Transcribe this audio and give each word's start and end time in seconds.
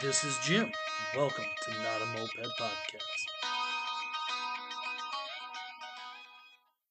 This 0.00 0.24
is 0.24 0.38
Jim. 0.42 0.70
Welcome 1.16 1.44
to 1.62 1.70
Not 1.70 2.02
a 2.02 2.06
Moped 2.18 2.58
Podcast. 2.58 3.02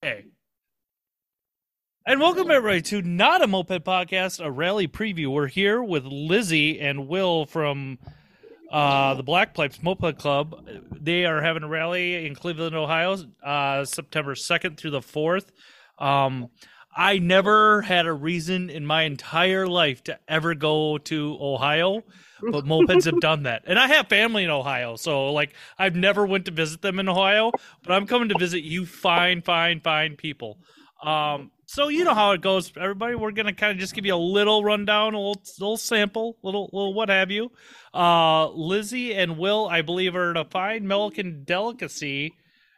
Hey. 0.01 0.25
And 2.05 2.19
welcome 2.19 2.49
everybody 2.49 2.81
to 2.83 3.01
Not 3.01 3.43
a 3.43 3.47
Moped 3.47 3.83
Podcast, 3.83 4.43
a 4.43 4.49
rally 4.49 4.87
preview. 4.87 5.27
We're 5.27 5.47
here 5.47 5.83
with 5.83 6.05
Lizzie 6.05 6.79
and 6.79 7.07
Will 7.07 7.45
from 7.45 7.99
uh, 8.71 9.13
the 9.15 9.23
Black 9.23 9.53
Pipes 9.53 9.81
Moped 9.83 10.17
Club. 10.17 10.67
They 10.99 11.25
are 11.25 11.41
having 11.41 11.63
a 11.63 11.67
rally 11.67 12.25
in 12.25 12.35
Cleveland, 12.35 12.75
Ohio, 12.75 13.17
uh, 13.43 13.85
September 13.85 14.33
2nd 14.33 14.77
through 14.77 14.91
the 14.91 15.01
4th. 15.01 15.47
Um, 15.99 16.49
I 16.95 17.17
never 17.17 17.81
had 17.81 18.05
a 18.05 18.13
reason 18.13 18.69
in 18.69 18.85
my 18.85 19.03
entire 19.03 19.67
life 19.67 20.03
to 20.05 20.19
ever 20.27 20.53
go 20.53 20.97
to 20.99 21.37
Ohio, 21.41 22.03
but 22.51 22.65
mopeds 22.65 23.05
have 23.05 23.19
done 23.19 23.43
that. 23.43 23.63
And 23.65 23.79
I 23.79 23.87
have 23.87 24.07
family 24.09 24.43
in 24.43 24.49
Ohio, 24.49 24.95
so 24.95 25.31
like 25.31 25.53
I've 25.77 25.95
never 25.95 26.25
went 26.25 26.45
to 26.45 26.51
visit 26.51 26.81
them 26.81 26.99
in 26.99 27.09
Ohio, 27.09 27.51
but 27.83 27.93
I'm 27.93 28.05
coming 28.05 28.29
to 28.29 28.37
visit 28.37 28.63
you 28.63 28.85
fine, 28.85 29.41
fine, 29.41 29.79
fine 29.79 30.15
people. 30.15 30.59
Um, 31.03 31.51
so 31.65 31.87
you 31.87 32.03
know 32.03 32.13
how 32.13 32.31
it 32.31 32.41
goes, 32.41 32.71
everybody. 32.77 33.15
We're 33.15 33.31
gonna 33.31 33.53
kind 33.53 33.71
of 33.71 33.79
just 33.79 33.95
give 33.95 34.05
you 34.05 34.13
a 34.13 34.15
little 34.15 34.63
rundown, 34.63 35.15
a 35.15 35.17
little, 35.17 35.41
little 35.59 35.77
sample, 35.77 36.37
little, 36.43 36.69
little 36.71 36.93
what 36.93 37.09
have 37.09 37.31
you. 37.31 37.51
Uh, 37.93 38.49
Lizzie 38.49 39.15
and 39.15 39.37
Will, 39.37 39.67
I 39.67 39.81
believe, 39.81 40.15
are 40.15 40.33
a 40.33 40.45
fine 40.45 40.87
Milliken 40.87 41.43
delicacy. 41.43 42.33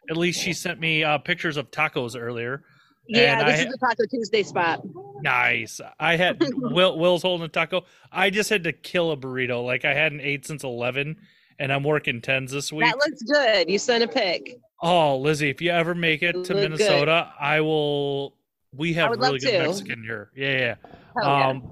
At 0.10 0.18
least 0.18 0.42
she 0.42 0.54
sent 0.54 0.80
me 0.80 1.04
uh, 1.04 1.18
pictures 1.18 1.58
of 1.58 1.72
tacos 1.72 2.16
earlier. 2.18 2.64
Yeah, 3.08 3.40
And 3.40 3.48
this 3.50 3.60
I- 3.60 3.64
is 3.64 3.72
the 3.72 3.78
Taco 3.78 4.06
Tuesday 4.10 4.44
spot. 4.44 4.82
Nice. 5.22 5.80
I 6.00 6.16
had 6.16 6.42
Will 6.56 6.98
Will's 6.98 7.22
holding 7.22 7.46
a 7.46 7.50
taco. 7.50 7.86
I 8.12 8.30
just 8.30 8.50
had 8.50 8.64
to 8.66 8.74
kill 8.74 9.12
a 9.12 9.18
burrito. 9.18 9.64
Like 9.66 9.86
I 9.86 9.94
hadn't 9.94 10.22
ate 10.22 10.46
since 10.46 10.64
eleven, 10.64 11.18
and 11.60 11.72
I'm 11.72 11.84
working 11.84 12.22
tens 12.22 12.52
this 12.52 12.72
week. 12.74 12.86
That 12.86 12.96
looks 12.98 13.22
good. 13.24 13.70
You 13.70 13.78
sent 13.80 14.04
a 14.04 14.08
pic. 14.08 14.58
oh, 14.82 15.18
Lizzie, 15.18 15.50
if 15.50 15.62
you 15.62 15.72
ever 15.72 15.96
make 15.96 16.22
it 16.24 16.34
to 16.34 16.40
Look 16.40 16.48
good. 16.48 16.56
Minnesota, 16.72 17.32
I 17.40 17.62
will. 17.62 18.36
We 18.74 18.94
have 18.94 19.12
really 19.12 19.40
good 19.40 19.52
to. 19.52 19.60
Mexican 19.68 20.04
here. 20.04 20.32
Yeah, 20.36 20.52
yeah. 20.58 20.76
Hell 21.22 21.24
yeah. 21.24 21.48
Um, 21.48 21.72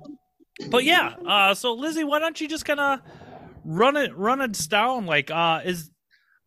but 0.69 0.83
yeah. 0.85 1.15
Uh, 1.27 1.53
so 1.53 1.73
Lizzie, 1.73 2.03
why 2.05 2.19
don't 2.19 2.39
you 2.39 2.47
just 2.47 2.63
kind 2.65 2.79
of 2.79 2.99
run 3.65 3.97
it, 3.97 4.15
run 4.15 4.39
it 4.39 4.57
down? 4.69 5.05
Like, 5.05 5.29
uh, 5.29 5.61
is 5.65 5.89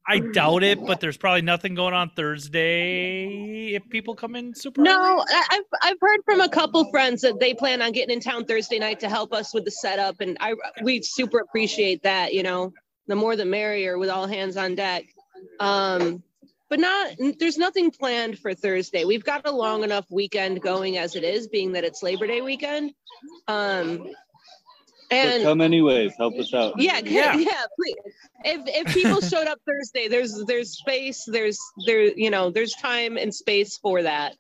I 0.09 0.21
doubt 0.21 0.63
it, 0.63 0.85
but 0.85 1.01
there's 1.01 1.17
probably 1.17 1.43
nothing 1.43 1.75
going 1.75 1.95
on 1.95 2.11
Thursday 2.11 3.75
if 3.75 3.89
people 3.89 4.15
come 4.15 4.37
in 4.37 4.55
super. 4.55 4.81
early. 4.81 4.91
No, 4.91 5.25
I- 5.29 5.47
I've 5.51 5.65
I've 5.83 5.97
heard 6.01 6.21
from 6.25 6.41
a 6.41 6.49
couple 6.49 6.89
friends 6.91 7.23
that 7.23 7.41
they 7.41 7.55
plan 7.55 7.83
on 7.83 7.93
getting 7.93 8.15
in 8.15 8.21
town 8.21 8.45
Thursday 8.45 8.79
night 8.79 9.01
to 9.01 9.09
help 9.09 9.33
us 9.33 9.53
with 9.53 9.65
the 9.65 9.71
setup, 9.71 10.21
and 10.21 10.37
I 10.41 10.55
we 10.83 11.03
super 11.03 11.39
appreciate 11.39 12.03
that. 12.05 12.33
You 12.35 12.43
know, 12.43 12.73
the 13.09 13.17
more 13.17 13.37
the 13.37 13.45
merrier, 13.45 13.99
with 13.99 14.09
all 14.11 14.27
hands 14.27 14.57
on 14.57 14.75
deck. 14.75 15.05
Um, 15.61 16.23
but 16.69 16.81
not 16.81 17.13
there's 17.39 17.59
nothing 17.59 17.91
planned 17.91 18.39
for 18.39 18.55
Thursday. 18.55 19.05
We've 19.05 19.25
got 19.25 19.47
a 19.47 19.53
long 19.53 19.85
enough 19.85 20.07
weekend 20.11 20.61
going 20.63 20.99
as 20.99 21.15
it 21.17 21.25
is, 21.25 21.49
being 21.49 21.73
that 21.73 21.85
it's 21.85 22.03
Labor 22.03 22.27
Day 22.27 22.41
weekend. 22.43 22.93
Um, 23.49 24.07
But 25.11 25.17
and 25.17 25.43
come 25.45 25.61
anyways, 25.61 26.15
help 26.17 26.35
us 26.39 26.53
out. 26.55 26.75
Yeah, 26.79 27.01
Yeah. 27.05 27.37
yeah, 27.37 27.63
Please. 27.79 27.95
If 28.45 28.87
if 28.89 28.95
people 28.95 29.21
showed 29.21 29.47
up 29.47 29.59
Thursday, 29.67 30.09
there's 30.09 30.45
there's 30.47 30.79
space, 30.79 31.25
there's 31.27 31.59
there 31.87 32.03
you 32.03 32.31
know 32.31 32.51
there's 32.51 32.75
time 32.75 33.17
and 33.17 33.35
space 33.35 33.77
for 33.79 34.03
that. 34.03 34.37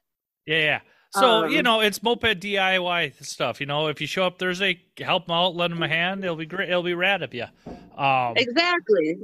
Yeah, 0.46 0.58
yeah. 0.58 0.80
So 1.12 1.44
Um, 1.44 1.50
you 1.50 1.62
know, 1.62 1.80
it's 1.80 2.02
moped 2.02 2.40
DIY 2.40 3.24
stuff. 3.24 3.60
You 3.60 3.66
know, 3.66 3.86
if 3.88 4.00
you 4.00 4.06
show 4.06 4.26
up 4.26 4.38
Thursday, 4.38 4.82
help 4.98 5.26
them 5.26 5.36
out, 5.36 5.54
lend 5.56 5.72
them 5.72 5.82
a 5.82 5.88
hand. 5.88 6.24
It'll 6.24 6.36
be 6.36 6.46
great. 6.46 6.68
It'll 6.68 6.82
be 6.82 6.94
rad 6.94 7.22
of 7.22 7.32
you. 7.32 7.46
Um, 7.96 8.34
Exactly. 8.36 9.16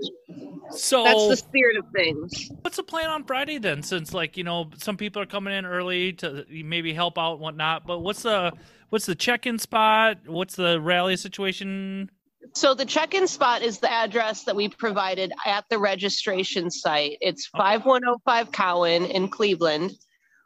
so 0.71 1.05
That's 1.05 1.29
the 1.29 1.37
spirit 1.37 1.77
of 1.77 1.85
things. 1.95 2.51
what's 2.63 2.77
the 2.79 2.83
plan 2.83 3.11
on 3.11 3.25
Friday 3.25 3.59
then? 3.59 3.83
Since 3.83 4.15
like 4.15 4.37
you 4.37 4.45
know, 4.45 4.71
some 4.79 4.97
people 4.97 5.21
are 5.21 5.27
coming 5.27 5.53
in 5.55 5.67
early 5.67 6.13
to 6.15 6.47
maybe 6.49 6.95
help 6.95 7.19
out 7.19 7.33
and 7.35 7.41
whatnot. 7.41 7.87
But 7.87 7.99
what's 8.01 8.23
the 8.23 8.53
what's 8.89 9.07
the 9.07 9.15
check-in 9.15 9.59
spot? 9.59 10.19
What's 10.27 10.57
the 10.57 10.81
rally 10.81 11.17
situation? 11.17 12.11
So 12.55 12.75
the 12.75 12.85
check-in 12.85 13.29
spot 13.29 13.63
is 13.63 13.79
the 13.79 13.91
address 13.91 14.45
that 14.45 14.57
we 14.57 14.69
provided 14.69 15.33
at 15.47 15.65
the 15.71 15.79
registration 15.79 16.71
site. 16.71 17.17
It's 17.21 17.49
Okay. 17.55 17.63
5105 17.63 18.53
Cowan 18.53 19.05
in 19.05 19.29
Cleveland. 19.29 19.93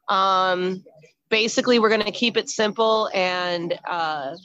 Um, 0.09 0.85
basically, 1.31 1.79
we're 1.79 1.89
going 1.89 2.03
to 2.05 2.11
keep 2.13 2.37
it 2.37 2.49
simple 2.51 3.09
and 3.15 3.79
uh, 3.89 4.37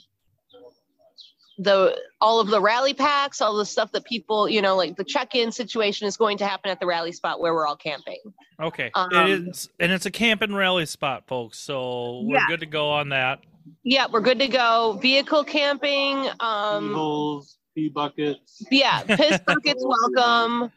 the 1.58 1.96
all 2.20 2.40
of 2.40 2.48
the 2.48 2.60
rally 2.60 2.94
packs, 2.94 3.40
all 3.40 3.56
the 3.56 3.66
stuff 3.66 3.92
that 3.92 4.04
people, 4.04 4.48
you 4.48 4.62
know, 4.62 4.76
like 4.76 4.96
the 4.96 5.04
check-in 5.04 5.52
situation 5.52 6.06
is 6.06 6.16
going 6.16 6.38
to 6.38 6.46
happen 6.46 6.70
at 6.70 6.80
the 6.80 6.86
rally 6.86 7.12
spot 7.12 7.40
where 7.40 7.52
we're 7.54 7.66
all 7.66 7.76
camping. 7.76 8.18
Okay, 8.60 8.90
Um, 8.94 9.08
it 9.12 9.48
is, 9.48 9.68
and 9.80 9.92
it's 9.92 10.06
a 10.06 10.10
camp 10.10 10.42
and 10.42 10.56
rally 10.56 10.86
spot, 10.86 11.26
folks. 11.26 11.58
So 11.58 12.20
we're 12.22 12.36
Yeah. 12.36 12.46
good 12.46 12.60
to 12.60 12.66
go 12.66 12.90
on 12.90 13.10
that. 13.10 13.40
Yeah, 13.84 14.06
we're 14.10 14.20
good 14.20 14.38
to 14.40 14.48
go. 14.48 14.98
Vehicle 15.00 15.44
camping. 15.44 16.28
Um, 16.40 16.92
holes, 16.94 17.58
pee 17.74 17.88
buckets. 17.88 18.64
yeah, 18.70 19.02
piss 19.02 19.38
buckets 19.46 19.84
welcome. 19.84 20.72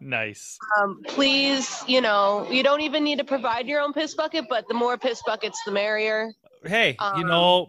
nice. 0.00 0.58
Um, 0.78 1.00
please, 1.06 1.82
you 1.86 2.00
know, 2.00 2.48
you 2.50 2.62
don't 2.62 2.80
even 2.80 3.04
need 3.04 3.18
to 3.18 3.24
provide 3.24 3.66
your 3.66 3.80
own 3.80 3.92
piss 3.92 4.14
bucket, 4.14 4.46
but 4.48 4.66
the 4.68 4.74
more 4.74 4.98
piss 4.98 5.22
buckets, 5.24 5.60
the 5.64 5.72
merrier. 5.72 6.32
Hey, 6.64 6.96
you 7.16 7.22
Um, 7.22 7.28
know, 7.28 7.68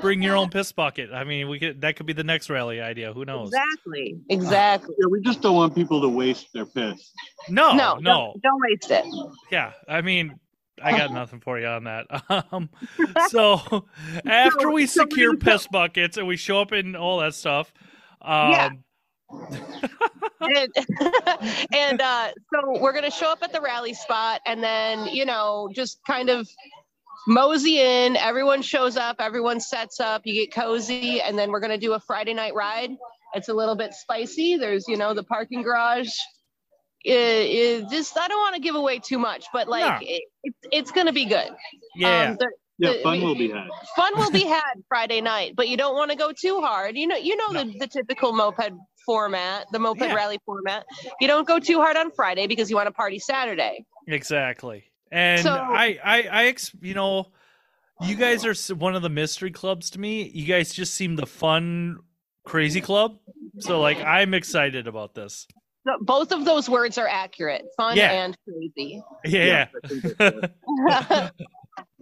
bring 0.00 0.22
your 0.22 0.36
own 0.36 0.48
piss 0.50 0.72
bucket. 0.72 1.10
I 1.12 1.24
mean, 1.24 1.48
we 1.48 1.58
could 1.58 1.80
that 1.82 1.96
could 1.96 2.06
be 2.06 2.12
the 2.12 2.24
next 2.24 2.48
rally 2.50 2.80
idea. 2.80 3.12
Who 3.12 3.24
knows? 3.24 3.48
Exactly. 3.48 4.20
Exactly. 4.28 4.94
Yeah, 4.98 5.06
we 5.10 5.20
just 5.20 5.40
don't 5.42 5.56
want 5.56 5.74
people 5.74 6.00
to 6.00 6.08
waste 6.08 6.48
their 6.54 6.66
piss. 6.66 7.12
No, 7.48 7.72
no, 7.74 7.96
no, 7.96 8.32
Don't, 8.34 8.42
don't 8.42 8.60
waste 8.62 8.90
it. 8.90 9.04
yeah. 9.50 9.72
I 9.88 10.00
mean, 10.00 10.38
I 10.82 10.96
got 10.96 11.12
nothing 11.12 11.40
for 11.40 11.58
you 11.58 11.66
on 11.66 11.84
that. 11.84 12.06
Um, 12.52 12.70
so 13.28 13.86
after 14.26 14.70
we 14.70 14.86
secure 14.86 15.32
we- 15.32 15.36
piss 15.38 15.66
buckets 15.66 16.16
and 16.16 16.26
we 16.26 16.36
show 16.36 16.60
up 16.60 16.72
in 16.72 16.96
all 16.96 17.18
that 17.18 17.34
stuff, 17.34 17.72
um, 18.22 18.50
Yeah. 18.52 18.70
and 20.40 20.72
and 21.74 22.00
uh, 22.00 22.30
so 22.52 22.80
we're 22.80 22.92
gonna 22.92 23.10
show 23.10 23.30
up 23.30 23.38
at 23.42 23.52
the 23.52 23.60
rally 23.60 23.94
spot, 23.94 24.40
and 24.46 24.60
then 24.62 25.06
you 25.06 25.24
know 25.24 25.68
just 25.72 26.00
kind 26.06 26.28
of 26.30 26.48
mosey 27.26 27.80
in. 27.80 28.16
Everyone 28.16 28.62
shows 28.62 28.96
up, 28.96 29.16
everyone 29.20 29.60
sets 29.60 30.00
up. 30.00 30.22
You 30.24 30.34
get 30.34 30.54
cozy, 30.54 31.20
and 31.20 31.38
then 31.38 31.50
we're 31.50 31.60
gonna 31.60 31.78
do 31.78 31.92
a 31.94 32.00
Friday 32.00 32.34
night 32.34 32.54
ride. 32.54 32.90
It's 33.34 33.48
a 33.48 33.54
little 33.54 33.76
bit 33.76 33.94
spicy. 33.94 34.56
There's 34.56 34.86
you 34.88 34.96
know 34.96 35.14
the 35.14 35.22
parking 35.24 35.62
garage. 35.62 36.10
It, 37.02 37.12
it 37.14 37.88
just 37.90 38.18
I 38.18 38.28
don't 38.28 38.40
want 38.40 38.56
to 38.56 38.60
give 38.60 38.74
away 38.74 38.98
too 38.98 39.18
much, 39.18 39.46
but 39.52 39.68
like 39.68 40.00
No. 40.02 40.06
it, 40.06 40.22
it's 40.42 40.58
it's 40.72 40.90
gonna 40.92 41.12
be 41.12 41.24
good. 41.24 41.48
yeah, 41.96 42.30
Um, 42.30 42.36
the- 42.38 42.50
Yeah, 42.78 42.92
The- 42.94 43.02
fun 43.02 43.20
will 43.22 43.34
be 43.34 43.50
had. 43.50 43.68
fun 43.96 44.12
will 44.18 44.30
be 44.30 44.44
had 44.58 44.72
Friday 44.88 45.20
night, 45.20 45.54
but 45.56 45.68
you 45.68 45.76
don't 45.76 45.94
want 45.96 46.10
to 46.10 46.16
go 46.16 46.32
too 46.32 46.60
hard. 46.60 46.96
You 46.96 47.06
know, 47.06 47.16
you 47.16 47.36
know 47.36 47.52
the, 47.52 47.72
the 47.78 47.86
typical 47.86 48.32
moped 48.32 48.72
format, 49.06 49.66
the 49.72 49.78
moped 49.78 50.00
Yeah. 50.02 50.14
rally 50.14 50.38
format. 50.46 50.84
You 51.20 51.28
don't 51.28 51.46
go 51.46 51.58
too 51.58 51.78
hard 51.78 51.96
on 51.96 52.10
Friday 52.10 52.46
because 52.46 52.68
you 52.70 52.76
want 52.76 52.86
to 52.86 52.92
party 52.92 53.18
Saturday. 53.18 53.84
exactly. 54.06 54.89
And 55.10 55.42
So- 55.42 55.52
I, 55.52 55.98
I, 56.04 56.22
I, 56.30 56.44
ex- 56.46 56.72
you 56.80 56.94
know, 56.94 57.26
you 58.02 58.14
guys 58.16 58.44
are 58.46 58.74
one 58.74 58.94
of 58.94 59.02
the 59.02 59.08
mystery 59.10 59.50
clubs 59.50 59.90
to 59.90 60.00
me. 60.00 60.28
You 60.34 60.46
guys 60.46 60.72
just 60.72 60.94
seem 60.94 61.16
the 61.16 61.26
fun, 61.26 61.98
crazy 62.46 62.80
club. 62.80 63.18
So 63.58 63.80
like, 63.80 63.98
I'm 63.98 64.32
excited 64.34 64.86
about 64.86 65.14
this. 65.14 65.46
Both 66.02 66.30
of 66.32 66.44
those 66.44 66.68
words 66.68 66.98
are 66.98 67.08
accurate, 67.08 67.62
fun 67.76 67.96
Yeah. 67.96 68.12
and 68.24 68.36
crazy. 68.48 69.02
Yeah. 69.24 69.66
I 69.84 69.88
think 69.88 70.18
that's 70.18 70.46
right. 70.78 71.30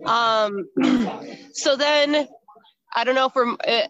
um, 0.04 0.68
so 1.52 1.76
then 1.76 2.28
I 2.94 3.04
don't 3.04 3.14
know 3.14 3.26
if 3.26 3.34
we're. 3.34 3.50
Uh, 3.52 3.54
uh, 3.66 3.86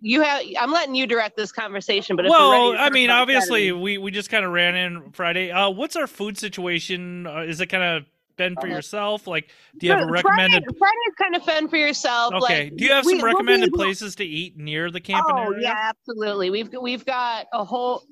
you 0.00 0.22
have. 0.22 0.42
I'm 0.58 0.72
letting 0.72 0.94
you 0.94 1.06
direct 1.06 1.36
this 1.36 1.52
conversation, 1.52 2.16
but 2.16 2.24
if 2.26 2.30
well, 2.30 2.72
ready 2.72 2.78
I 2.82 2.90
mean, 2.90 3.10
obviously, 3.10 3.68
Saturday- 3.68 3.72
we 3.72 3.98
we 3.98 4.10
just 4.10 4.30
kind 4.30 4.44
of 4.44 4.52
ran 4.52 4.74
in 4.76 5.10
Friday. 5.12 5.50
Uh, 5.50 5.70
what's 5.70 5.96
our 5.96 6.06
food 6.06 6.38
situation? 6.38 7.26
Uh, 7.26 7.40
is 7.42 7.60
it 7.60 7.66
kind 7.66 7.82
of 7.84 8.04
been 8.36 8.56
for 8.60 8.66
yourself? 8.68 9.26
Like, 9.26 9.50
do 9.78 9.86
you 9.86 9.92
have 9.92 10.08
a 10.08 10.10
recommended? 10.10 10.64
Friday, 10.64 10.78
Friday's 10.78 11.14
kind 11.18 11.36
of 11.36 11.42
fun 11.44 11.68
for 11.68 11.76
yourself. 11.76 12.32
Okay. 12.34 12.64
Like, 12.64 12.76
do 12.76 12.84
you 12.84 12.90
have 12.92 13.04
we- 13.04 13.12
some 13.12 13.18
we'll 13.22 13.28
be 13.32 13.34
recommended 13.34 13.72
places 13.72 14.14
to 14.16 14.24
eat 14.24 14.56
near 14.56 14.90
the 14.90 15.00
camping 15.00 15.34
Oh 15.36 15.52
area? 15.52 15.60
yeah, 15.62 15.90
absolutely. 15.90 16.48
We've 16.50 16.70
we've 16.80 17.04
got 17.04 17.46
a 17.52 17.64
whole. 17.64 18.04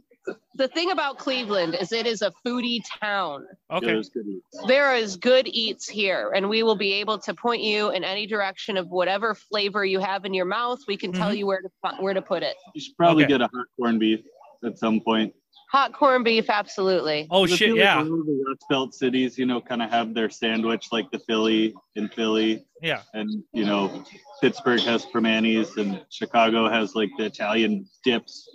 The 0.55 0.69
thing 0.69 0.91
about 0.91 1.19
Cleveland 1.19 1.77
is 1.81 1.93
it 1.93 2.07
is 2.07 2.23
a 2.23 2.33
foodie 2.45 2.81
town. 3.01 3.47
Okay. 3.71 3.87
Yeah, 3.87 3.93
it's 3.99 4.09
good 4.09 4.25
to 4.25 4.31
eat. 4.33 4.43
There 4.67 4.95
is 4.95 5.17
good 5.17 5.47
eats 5.47 5.89
here, 5.89 6.33
and 6.35 6.49
we 6.49 6.63
will 6.63 6.77
be 6.77 6.93
able 6.95 7.19
to 7.21 7.35
point 7.35 7.63
you 7.63 7.91
in 7.91 8.03
any 8.05 8.27
direction 8.27 8.77
of 8.77 8.89
whatever 8.89 9.35
flavor 9.35 9.85
you 9.85 10.01
have 10.01 10.25
in 10.25 10.35
your 10.35 10.47
mouth. 10.47 10.81
We 10.89 10.97
can 10.97 11.13
tell 11.13 11.31
Mhm. 11.31 11.39
you 11.39 11.47
where 11.47 11.61
to 11.63 11.69
where 12.01 12.15
to 12.15 12.23
put 12.23 12.43
it. 12.43 12.57
You 12.75 12.81
should 12.81 12.97
probably 12.97 13.25
Okay. 13.25 13.35
get 13.35 13.41
a 13.43 13.49
hot 13.55 13.67
corned 13.79 14.01
beef 14.01 14.21
at 14.65 14.79
some 14.79 15.01
point. 15.01 15.35
Hot 15.71 15.93
corned 15.93 16.25
beef, 16.25 16.49
absolutely. 16.49 17.27
Oh 17.31 17.45
shit, 17.47 17.59
feel 17.59 17.71
like 17.77 17.79
yeah, 17.85 17.99
all 17.99 18.05
the 18.05 18.45
Rust 18.49 18.65
Belt 18.71 18.95
cities, 18.95 19.37
you 19.39 19.45
know, 19.45 19.61
kind 19.61 19.83
of 19.83 19.91
have 19.91 20.15
their 20.15 20.31
sandwich, 20.31 20.89
like 20.93 21.11
the 21.11 21.19
Philly 21.19 21.75
in 21.95 22.09
Philly, 22.09 22.65
yeah. 22.81 23.03
and 23.13 23.45
you 23.53 23.67
know, 23.67 24.03
Pittsburgh 24.41 24.81
has 24.81 25.05
Primanti's, 25.05 25.77
and 25.77 26.03
Chicago 26.09 26.69
has 26.71 26.95
like 26.95 27.11
the 27.19 27.27
Italian 27.27 27.87
dips. 28.03 28.49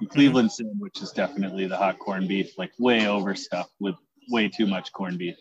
And. 0.00 0.10
Cleveland 0.10 0.52
sandwich 0.52 1.00
is 1.02 1.12
definitely 1.12 1.66
the 1.66 1.76
hot 1.76 1.98
corned 1.98 2.28
beef, 2.28 2.58
like 2.58 2.72
way 2.78 3.06
overstuffed 3.06 3.72
with 3.80 3.94
way 4.30 4.48
too 4.48 4.66
much 4.66 4.92
corned 4.92 5.18
beef. 5.18 5.36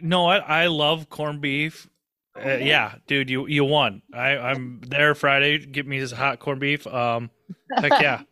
No, 0.00 0.26
I 0.26 0.38
I 0.38 0.66
love 0.66 1.08
corned 1.08 1.40
beef. 1.40 1.88
Uh, 2.36 2.56
yeah, 2.56 2.96
dude, 3.06 3.30
you 3.30 3.46
you 3.46 3.64
won. 3.64 4.02
I 4.12 4.36
I'm 4.36 4.80
there 4.86 5.14
Friday. 5.14 5.58
Get 5.58 5.86
me 5.86 5.98
his 5.98 6.12
hot 6.12 6.38
corned 6.38 6.60
beef. 6.60 6.86
Um, 6.86 7.30
heck 7.76 7.90
yeah, 8.02 8.22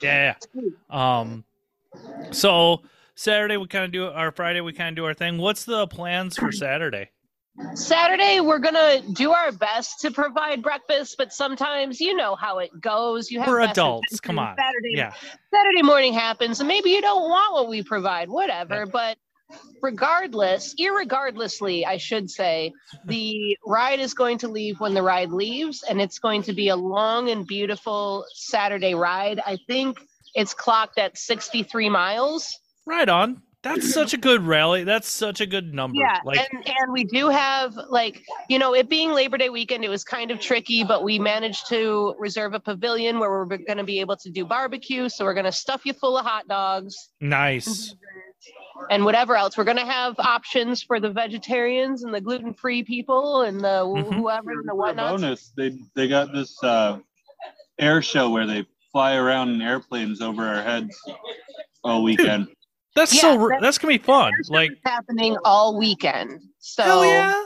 yeah, 0.00 0.34
yeah. 0.54 0.70
Um, 0.90 1.44
so 2.30 2.82
Saturday 3.14 3.56
we 3.56 3.66
kind 3.68 3.84
of 3.84 3.92
do 3.92 4.06
our 4.06 4.32
Friday 4.32 4.60
we 4.60 4.72
kind 4.72 4.90
of 4.90 4.96
do 4.96 5.04
our 5.04 5.14
thing. 5.14 5.38
What's 5.38 5.64
the 5.64 5.86
plans 5.86 6.36
for 6.36 6.50
Saturday? 6.50 7.10
Saturday, 7.74 8.40
we're 8.40 8.58
gonna 8.58 9.02
do 9.12 9.32
our 9.32 9.52
best 9.52 10.00
to 10.00 10.10
provide 10.10 10.62
breakfast, 10.62 11.16
but 11.18 11.32
sometimes 11.32 12.00
you 12.00 12.16
know 12.16 12.34
how 12.34 12.58
it 12.58 12.70
goes. 12.80 13.30
You 13.30 13.40
have 13.40 13.48
We're 13.48 13.60
adults. 13.60 14.20
Come 14.20 14.38
on. 14.38 14.56
Saturday, 14.56 14.96
Yeah, 14.96 15.12
Saturday 15.54 15.82
morning 15.82 16.12
happens, 16.12 16.60
and 16.60 16.68
maybe 16.68 16.90
you 16.90 17.00
don't 17.00 17.28
want 17.28 17.52
what 17.52 17.68
we 17.68 17.82
provide, 17.82 18.28
whatever. 18.28 18.86
But 18.86 19.18
regardless, 19.82 20.74
irregardlessly, 20.76 21.86
I 21.86 21.98
should 21.98 22.30
say, 22.30 22.72
the 23.04 23.56
ride 23.66 24.00
is 24.00 24.14
going 24.14 24.38
to 24.38 24.48
leave 24.48 24.80
when 24.80 24.94
the 24.94 25.02
ride 25.02 25.30
leaves, 25.30 25.82
and 25.82 26.00
it's 26.00 26.18
going 26.18 26.42
to 26.44 26.52
be 26.52 26.68
a 26.68 26.76
long 26.76 27.28
and 27.28 27.46
beautiful 27.46 28.24
Saturday 28.34 28.94
ride. 28.94 29.40
I 29.44 29.58
think 29.66 29.98
it's 30.34 30.54
clocked 30.54 30.98
at 30.98 31.18
63 31.18 31.90
miles. 31.90 32.58
right 32.86 33.08
on. 33.08 33.42
That's 33.62 33.94
such 33.94 34.12
a 34.12 34.16
good 34.16 34.42
rally. 34.42 34.82
That's 34.82 35.08
such 35.08 35.40
a 35.40 35.46
good 35.46 35.72
number. 35.72 35.98
Yeah, 36.00 36.18
like 36.24 36.40
and 36.52 36.66
and 36.66 36.92
we 36.92 37.04
do 37.04 37.28
have 37.28 37.74
like 37.90 38.24
you 38.48 38.58
know 38.58 38.74
it 38.74 38.88
being 38.88 39.12
Labor 39.12 39.38
Day 39.38 39.50
weekend, 39.50 39.84
it 39.84 39.88
was 39.88 40.02
kind 40.02 40.32
of 40.32 40.40
tricky, 40.40 40.82
but 40.82 41.04
we 41.04 41.18
managed 41.20 41.68
to 41.68 42.14
reserve 42.18 42.54
a 42.54 42.60
pavilion 42.60 43.20
where 43.20 43.30
we're 43.30 43.44
going 43.58 43.78
to 43.78 43.84
be 43.84 44.00
able 44.00 44.16
to 44.16 44.30
do 44.30 44.44
barbecue. 44.44 45.08
So 45.08 45.24
we're 45.24 45.34
going 45.34 45.44
to 45.46 45.52
stuff 45.52 45.82
you 45.84 45.92
full 45.92 46.18
of 46.18 46.26
hot 46.26 46.48
dogs 46.48 47.10
nice. 47.20 47.94
and 48.90 49.04
whatever 49.04 49.36
else. 49.36 49.56
We're 49.56 49.62
going 49.62 49.76
to 49.76 49.86
have 49.86 50.16
options 50.18 50.82
for 50.82 50.98
the 50.98 51.10
vegetarians 51.10 52.02
and 52.02 52.12
the 52.12 52.20
gluten 52.20 52.54
free 52.54 52.82
people 52.82 53.42
and 53.42 53.60
the 53.60 53.84
wh- 53.84 54.02
Mhm. 54.08 54.14
whoever 54.14 54.50
and 54.50 54.68
the 54.68 54.74
whatnot. 54.74 55.20
bonus, 55.20 55.52
they 55.56 55.78
they 55.94 56.08
got 56.08 56.32
this 56.32 56.60
uh, 56.64 56.98
air 57.78 58.02
show 58.02 58.30
where 58.30 58.46
they 58.46 58.66
fly 58.90 59.14
around 59.14 59.50
in 59.50 59.62
airplanes 59.62 60.20
over 60.20 60.42
our 60.44 60.62
heads 60.62 61.00
all 61.84 62.02
weekend. 62.02 62.48
That's 62.94 63.14
Yeah, 63.14 63.20
so. 63.20 63.40
r- 63.40 63.48
that- 63.50 63.60
That's 63.62 63.78
gonna 63.78 63.94
be 63.94 63.98
fun. 63.98 64.32
Like 64.48 64.70
happening 64.84 65.36
all 65.44 65.78
weekend. 65.78 66.40
So 66.58 66.82
hell 66.82 67.04
yeah. 67.04 67.44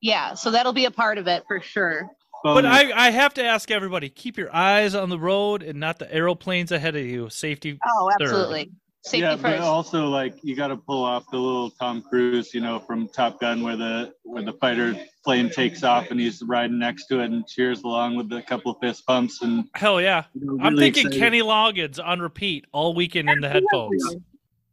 yeah, 0.00 0.34
so 0.34 0.50
that'll 0.50 0.72
be 0.72 0.84
a 0.86 0.90
part 0.90 1.18
of 1.18 1.26
it 1.26 1.44
for 1.48 1.60
sure. 1.60 2.08
But 2.44 2.62
Bonus. 2.62 2.72
I, 2.72 3.06
I 3.08 3.10
have 3.10 3.34
to 3.34 3.44
ask 3.44 3.70
everybody: 3.70 4.08
keep 4.08 4.38
your 4.38 4.54
eyes 4.54 4.94
on 4.94 5.08
the 5.08 5.18
road 5.18 5.62
and 5.64 5.80
not 5.80 5.98
the 5.98 6.12
aeroplanes 6.14 6.70
ahead 6.70 6.94
of 6.94 7.04
you. 7.04 7.28
Safety. 7.30 7.78
Oh, 7.84 8.10
Third. 8.18 8.26
absolutely. 8.28 8.70
Safety 9.04 9.20
yeah, 9.22 9.36
but 9.36 9.58
also 9.60 10.06
like 10.06 10.34
you 10.42 10.54
got 10.54 10.68
to 10.68 10.76
pull 10.76 11.04
off 11.04 11.24
the 11.30 11.36
little 11.38 11.70
Tom 11.70 12.02
Cruise, 12.02 12.52
you 12.54 12.60
know, 12.60 12.78
from 12.80 13.08
Top 13.08 13.40
Gun, 13.40 13.62
where 13.62 13.76
the 13.76 14.12
where 14.22 14.42
the 14.42 14.52
fighter 14.54 14.94
plane 15.24 15.50
takes 15.50 15.82
off 15.82 16.10
and 16.10 16.20
he's 16.20 16.42
riding 16.42 16.78
next 16.78 17.06
to 17.06 17.20
it 17.20 17.30
and 17.30 17.46
cheers 17.46 17.82
along 17.82 18.16
with 18.16 18.32
a 18.32 18.42
couple 18.42 18.70
of 18.72 18.78
fist 18.80 19.04
bumps 19.06 19.42
and. 19.42 19.64
Hell 19.74 20.00
yeah! 20.00 20.24
You 20.34 20.56
know, 20.56 20.64
I'm 20.64 20.76
thinking 20.76 21.06
excited. 21.06 21.18
Kenny 21.20 21.40
Loggins 21.42 21.98
on 22.04 22.20
repeat 22.20 22.66
all 22.72 22.94
weekend 22.94 23.30
in 23.30 23.40
the 23.40 23.48
headphones. 23.48 24.16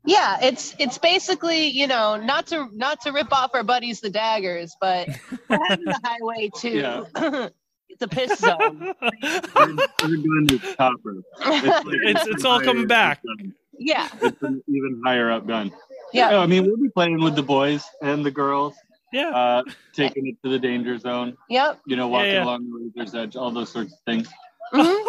Yeah, 0.05 0.37
it's 0.41 0.75
it's 0.79 0.97
basically 0.97 1.67
you 1.67 1.87
know 1.87 2.15
not 2.17 2.47
to 2.47 2.67
not 2.73 3.01
to 3.01 3.11
rip 3.11 3.31
off 3.33 3.51
our 3.53 3.63
buddies 3.63 4.01
the 4.01 4.09
daggers, 4.09 4.75
but 4.79 5.07
we're 5.49 5.57
the 5.57 5.99
highway 6.03 6.49
to 6.59 7.51
it's 7.89 8.01
a 8.01 8.07
piss 8.07 8.39
zone. 8.39 8.93
We're, 9.01 9.75
we're 10.03 10.17
doing 10.17 10.47
this 10.47 10.75
topper. 10.75 11.15
It's, 11.41 11.85
like 11.85 11.95
It's- 12.05 12.27
it's 12.27 12.45
all 12.45 12.61
coming 12.61 12.87
back. 12.87 13.21
gun. 13.23 13.53
Yeah, 13.77 14.07
It's 14.21 14.41
an 14.41 14.63
even 14.69 15.01
higher 15.05 15.29
up 15.31 15.47
gun. 15.47 15.71
yeah, 16.13 16.29
No, 16.29 16.39
I 16.41 16.45
mean 16.45 16.65
we'll 16.65 16.77
be 16.77 16.89
playing 16.89 17.21
with 17.21 17.35
the 17.35 17.43
boys 17.43 17.83
and 18.01 18.25
the 18.25 18.31
girls, 18.31 18.73
yeah. 19.11 19.29
uh, 19.31 19.63
taking 19.93 20.27
it 20.27 20.35
to 20.43 20.49
the 20.49 20.57
danger 20.59 20.97
zone. 20.97 21.35
yep. 21.49 21.81
You 21.85 21.95
know, 21.97 22.07
walking 22.07 22.31
yeah. 22.31 22.43
along 22.45 22.69
the 22.69 22.91
razor's 22.95 23.13
edge, 23.15 23.35
all 23.35 23.51
those 23.51 23.69
sorts 23.71 23.91
of 23.91 23.99
things. 24.05 24.29
mhm. 24.73 25.03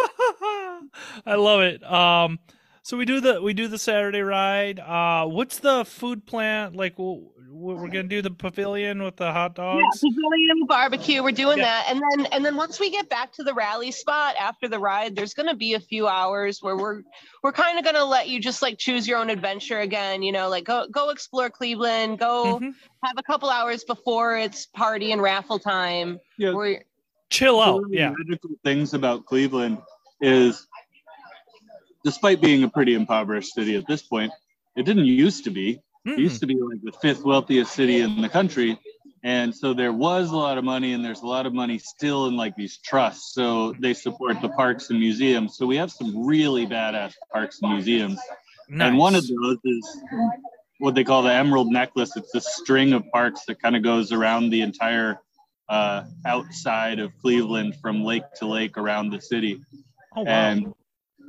I 1.26 1.34
love 1.36 1.60
it. 1.60 1.84
Um, 1.84 2.38
so 2.86 2.96
we 2.96 3.04
do 3.04 3.20
the 3.20 3.42
we 3.42 3.52
do 3.52 3.66
the 3.66 3.78
Saturday 3.78 4.20
ride. 4.20 4.78
Uh, 4.78 5.26
what's 5.26 5.58
the 5.58 5.84
food 5.84 6.24
plan? 6.24 6.74
Like, 6.74 6.96
w- 6.96 7.26
w- 7.48 7.76
we're 7.80 7.88
gonna 7.88 8.04
do 8.04 8.22
the 8.22 8.30
pavilion 8.30 9.02
with 9.02 9.16
the 9.16 9.32
hot 9.32 9.56
dogs. 9.56 9.78
Yeah, 9.80 9.86
dogs. 9.88 10.00
pavilion 10.00 10.66
barbecue. 10.68 11.20
We're 11.20 11.32
doing 11.32 11.58
Yeah. 11.58 11.64
that, 11.64 11.86
and 11.90 12.00
then 12.00 12.26
and 12.26 12.44
then 12.44 12.54
once 12.54 12.78
we 12.78 12.90
get 12.90 13.08
back 13.08 13.32
to 13.32 13.42
the 13.42 13.52
rally 13.54 13.90
spot 13.90 14.36
after 14.38 14.68
the 14.68 14.78
ride, 14.78 15.16
there's 15.16 15.34
going 15.34 15.48
to 15.48 15.56
be 15.56 15.74
a 15.74 15.80
few 15.80 16.06
hours 16.06 16.60
where 16.62 16.76
we're 16.76 17.02
we're 17.42 17.50
kind 17.52 17.76
of 17.76 17.82
going 17.84 17.96
to 17.96 18.04
let 18.04 18.28
you 18.28 18.38
just 18.40 18.62
like 18.62 18.78
choose 18.78 19.08
your 19.08 19.18
own 19.18 19.30
adventure 19.30 19.80
again. 19.80 20.22
You 20.22 20.30
know, 20.30 20.48
like 20.48 20.62
go 20.64 20.86
go 20.88 21.10
explore 21.10 21.50
Cleveland, 21.50 22.20
go 22.20 22.60
Mhm. 22.60 22.72
have 23.04 23.18
a 23.18 23.22
couple 23.24 23.50
hours 23.50 23.82
before 23.82 24.36
it's 24.38 24.66
party 24.66 25.10
and 25.10 25.20
raffle 25.20 25.58
time. 25.58 26.20
Yeah. 26.38 26.52
Where 26.52 26.84
Chill 27.30 27.60
out. 27.60 27.82
Yeah. 27.90 28.12
magical 28.16 28.50
things 28.62 28.94
about 28.94 29.26
Cleveland 29.26 29.78
is, 30.20 30.68
despite 32.06 32.40
being 32.40 32.62
a 32.62 32.68
pretty 32.68 32.94
impoverished 32.94 33.52
city 33.52 33.74
at 33.74 33.84
this 33.88 34.00
point, 34.00 34.32
it 34.76 34.84
didn't 34.84 35.06
used 35.06 35.42
to 35.44 35.50
be. 35.50 35.68
It 36.06 36.10
Mm. 36.10 36.18
used 36.18 36.40
to 36.40 36.46
be 36.46 36.54
like 36.54 36.80
the 36.82 36.92
fifth 36.92 37.24
wealthiest 37.24 37.72
city 37.72 38.00
in 38.00 38.22
the 38.22 38.28
country. 38.28 38.78
And 39.24 39.52
so 39.52 39.74
there 39.74 39.92
was 39.92 40.30
a 40.30 40.36
lot 40.36 40.56
of 40.56 40.62
money, 40.62 40.92
and 40.92 41.04
there's 41.04 41.22
a 41.22 41.26
lot 41.26 41.46
of 41.46 41.52
money 41.52 41.78
still 41.78 42.28
in 42.28 42.36
like 42.36 42.54
these 42.54 42.78
trusts. 42.78 43.34
So 43.34 43.74
they 43.80 43.92
support 43.92 44.40
the 44.40 44.50
parks 44.50 44.90
and 44.90 45.00
museums. 45.00 45.56
So 45.56 45.66
we 45.66 45.76
have 45.82 45.90
some 45.90 46.24
really 46.24 46.64
badass 46.64 47.14
parks 47.32 47.58
and 47.60 47.72
museums. 47.72 48.20
And 48.70 48.96
one 48.96 49.16
of 49.16 49.24
those 49.26 49.58
is 49.64 49.84
what 50.78 50.94
they 50.94 51.02
call 51.02 51.22
the 51.24 51.32
Emerald 51.32 51.68
Necklace. 51.72 52.16
It's 52.16 52.34
a 52.36 52.40
string 52.40 52.92
of 52.92 53.02
parks 53.12 53.44
that 53.46 53.60
kind 53.60 53.74
of 53.74 53.82
goes 53.82 54.12
around 54.12 54.50
the 54.50 54.60
entire 54.60 55.18
uh, 55.68 56.04
outside 56.24 57.00
of 57.00 57.10
Cleveland 57.20 57.74
from 57.82 58.04
lake 58.04 58.22
to 58.36 58.46
lake 58.46 58.78
around 58.78 59.10
the 59.10 59.20
city. 59.20 59.60
Oh 60.14 60.22
wow. 60.22 60.30
And 60.30 60.74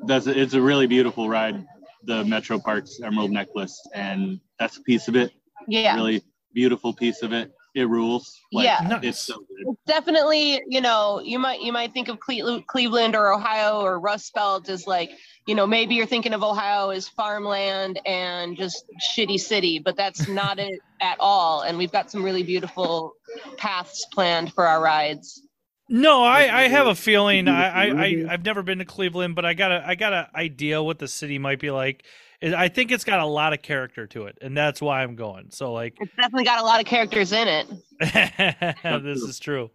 that's 0.06 0.28
it's 0.28 0.54
a 0.54 0.62
really 0.62 0.88
beautiful 0.88 1.30
ride, 1.30 1.66
the 2.04 2.24
Metro 2.26 2.60
Parks 2.60 3.00
Emerald 3.04 3.32
Necklace, 3.32 3.80
and 3.94 4.40
that's 4.60 4.78
a 4.78 4.82
piece 4.82 5.08
of 5.08 5.16
it. 5.16 5.32
yeah, 5.68 5.96
Really 5.96 6.24
beautiful 6.54 6.94
piece 6.94 7.22
of 7.22 7.34
it. 7.34 7.52
It 7.76 7.88
rules. 7.90 8.40
Yeah. 8.52 8.80
Nice. 8.90 9.04
it's 9.04 9.20
so 9.20 9.36
good. 9.36 9.48
it's 9.60 9.82
definitely 9.86 10.64
you 10.68 10.82
know 10.82 11.22
you 11.24 11.38
might 11.38 11.62
you 11.62 11.72
might 11.72 11.94
think 11.94 12.08
of 12.08 12.20
Cleveland 12.20 13.16
or 13.16 13.34
Ohio 13.34 13.82
or 13.82 14.00
Rust 14.00 14.34
Belt 14.34 14.68
as 14.68 14.88
like 14.88 15.12
you 15.46 15.54
know 15.54 15.68
maybe 15.68 15.94
you're 15.94 16.08
thinking 16.08 16.34
of 16.34 16.42
Ohio 16.42 16.90
as 16.90 17.08
farmland 17.08 18.00
and 18.04 18.58
just 18.58 18.84
shitty 19.16 19.40
city, 19.40 19.78
but 19.78 19.96
that's 19.96 20.28
not 20.28 20.58
it 20.68 20.80
at 21.02 21.18
all. 21.20 21.62
And 21.62 21.78
we've 21.78 21.92
got 21.92 22.10
some 22.10 22.24
really 22.24 22.42
beautiful 22.42 23.14
paths 23.58 24.08
planned 24.12 24.54
for 24.54 24.66
our 24.66 24.82
rides. 24.82 25.44
No, 25.90 26.24
I, 26.24 26.64
I 26.64 26.68
have 26.68 26.88
a 26.88 26.96
feeling. 26.96 27.48
I, 27.48 27.70
I, 27.70 27.86
I 28.06 28.26
I've 28.30 28.44
never 28.44 28.62
been 28.62 28.80
to 28.80 28.86
Cleveland, 28.86 29.36
but 29.36 29.46
I 29.46 29.54
got 29.54 29.72
a 29.72 29.84
I 29.86 29.96
got 29.96 30.14
an 30.14 30.26
idea 30.36 30.84
what 30.84 31.00
the 31.00 31.08
city 31.08 31.40
might 31.40 31.60
be 31.60 31.72
like. 31.72 32.04
I 32.42 32.68
think 32.68 32.92
it's 32.92 33.04
got 33.04 33.20
a 33.20 33.26
lot 33.26 33.54
of 33.54 33.62
character 33.64 34.06
to 34.08 34.26
it, 34.26 34.38
and 34.42 34.56
that's 34.56 34.80
why 34.80 35.02
I'm 35.02 35.16
going. 35.16 35.48
So 35.50 35.74
like, 35.74 35.98
It's 36.00 36.16
definitely 36.16 36.44
got 36.44 36.60
a 36.60 36.64
lot 36.64 36.80
of 36.80 36.86
characters 36.86 37.32
in 37.32 37.48
it. 37.48 37.68
this 39.04 39.22
is 39.22 39.40
true. 39.40 39.72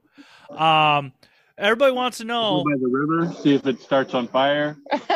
Um, 0.50 1.12
everybody 1.59 1.92
wants 1.92 2.19
to 2.19 2.25
Go 2.25 2.28
know. 2.28 2.64
by 2.64 2.78
the 2.78 2.88
river, 2.88 3.33
see 3.33 3.54
if 3.54 3.66
it 3.66 3.81
starts 3.81 4.14
on 4.14 4.28
fire. 4.28 4.76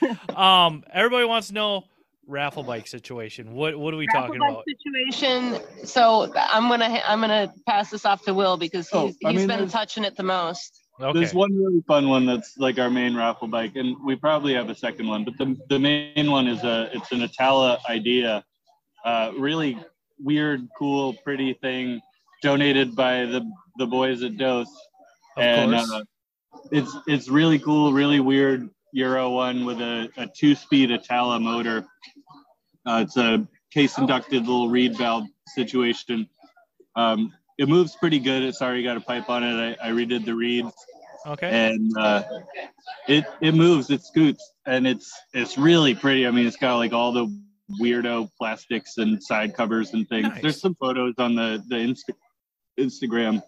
um, 0.36 0.82
everybody 0.92 1.24
wants 1.26 1.48
to 1.48 1.54
know 1.54 1.84
raffle 2.30 2.62
bike 2.62 2.86
situation. 2.86 3.52
What 3.52 3.78
what 3.78 3.92
are 3.92 3.96
we 3.96 4.06
Raffle 4.14 4.28
talking 4.28 4.40
bike 4.40 4.50
about? 4.50 4.64
Situation. 4.68 5.86
So 5.86 6.32
I'm 6.36 6.68
gonna 6.68 7.02
I'm 7.06 7.20
gonna 7.20 7.52
pass 7.66 7.90
this 7.90 8.06
off 8.06 8.22
to 8.24 8.34
Will 8.34 8.56
because 8.56 8.88
he's, 8.88 8.94
Oh, 8.98 9.12
I 9.28 9.32
he's 9.32 9.40
mean, 9.40 9.48
been 9.48 9.68
touching 9.68 10.04
it 10.04 10.16
the 10.16 10.22
most. 10.22 10.80
Okay. 11.00 11.18
There's 11.18 11.32
one 11.34 11.50
really 11.56 11.82
fun 11.88 12.08
one 12.08 12.26
that's 12.26 12.58
like 12.58 12.78
our 12.78 12.90
main 12.90 13.16
raffle 13.16 13.48
bike, 13.48 13.76
and 13.76 13.96
we 14.04 14.16
probably 14.16 14.52
have 14.54 14.68
a 14.68 14.74
second 14.74 15.08
one, 15.08 15.24
but 15.24 15.36
the, 15.38 15.56
the 15.70 15.78
main 15.78 16.30
one 16.30 16.46
is 16.46 16.62
a 16.62 16.90
it's 16.94 17.10
an 17.10 17.22
Itala 17.22 17.78
idea, 17.88 18.44
uh, 19.04 19.32
really 19.38 19.78
weird, 20.18 20.68
cool, 20.78 21.14
pretty 21.24 21.54
thing, 21.54 22.00
donated 22.42 22.94
by 22.94 23.24
the 23.24 23.50
the 23.78 23.86
boys 23.86 24.22
at 24.22 24.36
Dose, 24.36 24.68
Of 25.38 25.42
and 25.42 25.72
course. 25.72 25.90
uh, 25.90 26.02
it's 26.70 26.94
it's 27.06 27.28
really 27.28 27.58
cool, 27.58 27.94
really 27.94 28.20
weird 28.20 28.68
Euro 28.92 29.30
one 29.30 29.64
with 29.64 29.80
a, 29.80 30.10
a 30.18 30.26
two 30.26 30.54
speed 30.54 30.90
Itala 30.90 31.40
motor. 31.40 31.86
Uh, 32.86 33.04
it's 33.06 33.16
a 33.16 33.46
case 33.72 33.98
inducted 33.98 34.46
little 34.46 34.68
reed 34.68 34.96
valve 34.96 35.26
situation. 35.48 36.28
Um, 36.96 37.32
it 37.58 37.68
moves 37.68 37.94
pretty 37.96 38.18
good. 38.18 38.42
It's 38.42 38.62
already 38.62 38.82
got 38.82 38.96
a 38.96 39.00
pipe 39.00 39.28
on 39.28 39.44
it. 39.44 39.78
I, 39.80 39.88
I 39.88 39.92
redid 39.92 40.24
the 40.24 40.34
reeds 40.34 40.72
okay. 41.26 41.72
and 41.74 41.96
uh, 41.96 42.22
it 43.08 43.24
it 43.40 43.54
moves, 43.54 43.90
it 43.90 44.02
scoots, 44.02 44.52
and 44.66 44.86
it's 44.86 45.12
it's 45.32 45.58
really 45.58 45.94
pretty. 45.94 46.26
I 46.26 46.30
mean, 46.30 46.46
it's 46.46 46.56
got 46.56 46.76
like 46.76 46.92
all 46.92 47.12
the 47.12 47.26
weirdo 47.80 48.30
plastics 48.38 48.98
and 48.98 49.22
side 49.22 49.54
covers 49.54 49.92
and 49.92 50.08
things. 50.08 50.28
Nice. 50.28 50.42
There's 50.42 50.60
some 50.60 50.74
photos 50.74 51.14
on 51.18 51.34
the 51.34 51.62
the 51.68 51.76
Insta- 51.76 52.16
Instagram 52.78 53.42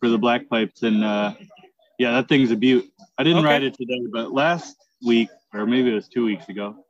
for 0.00 0.08
the 0.08 0.18
black 0.18 0.48
pipes, 0.48 0.82
and 0.82 1.04
uh, 1.04 1.34
yeah, 1.98 2.12
that 2.12 2.28
thing's 2.28 2.50
a 2.50 2.56
beaut. 2.56 2.86
I 3.18 3.22
didn't 3.22 3.40
Okay. 3.40 3.48
ride 3.48 3.62
it 3.62 3.74
today, 3.74 4.00
but 4.12 4.32
last 4.32 4.76
week 5.04 5.28
or 5.52 5.66
maybe 5.66 5.90
it 5.90 5.94
was 5.94 6.08
two 6.08 6.24
weeks 6.24 6.48
ago, 6.48 6.84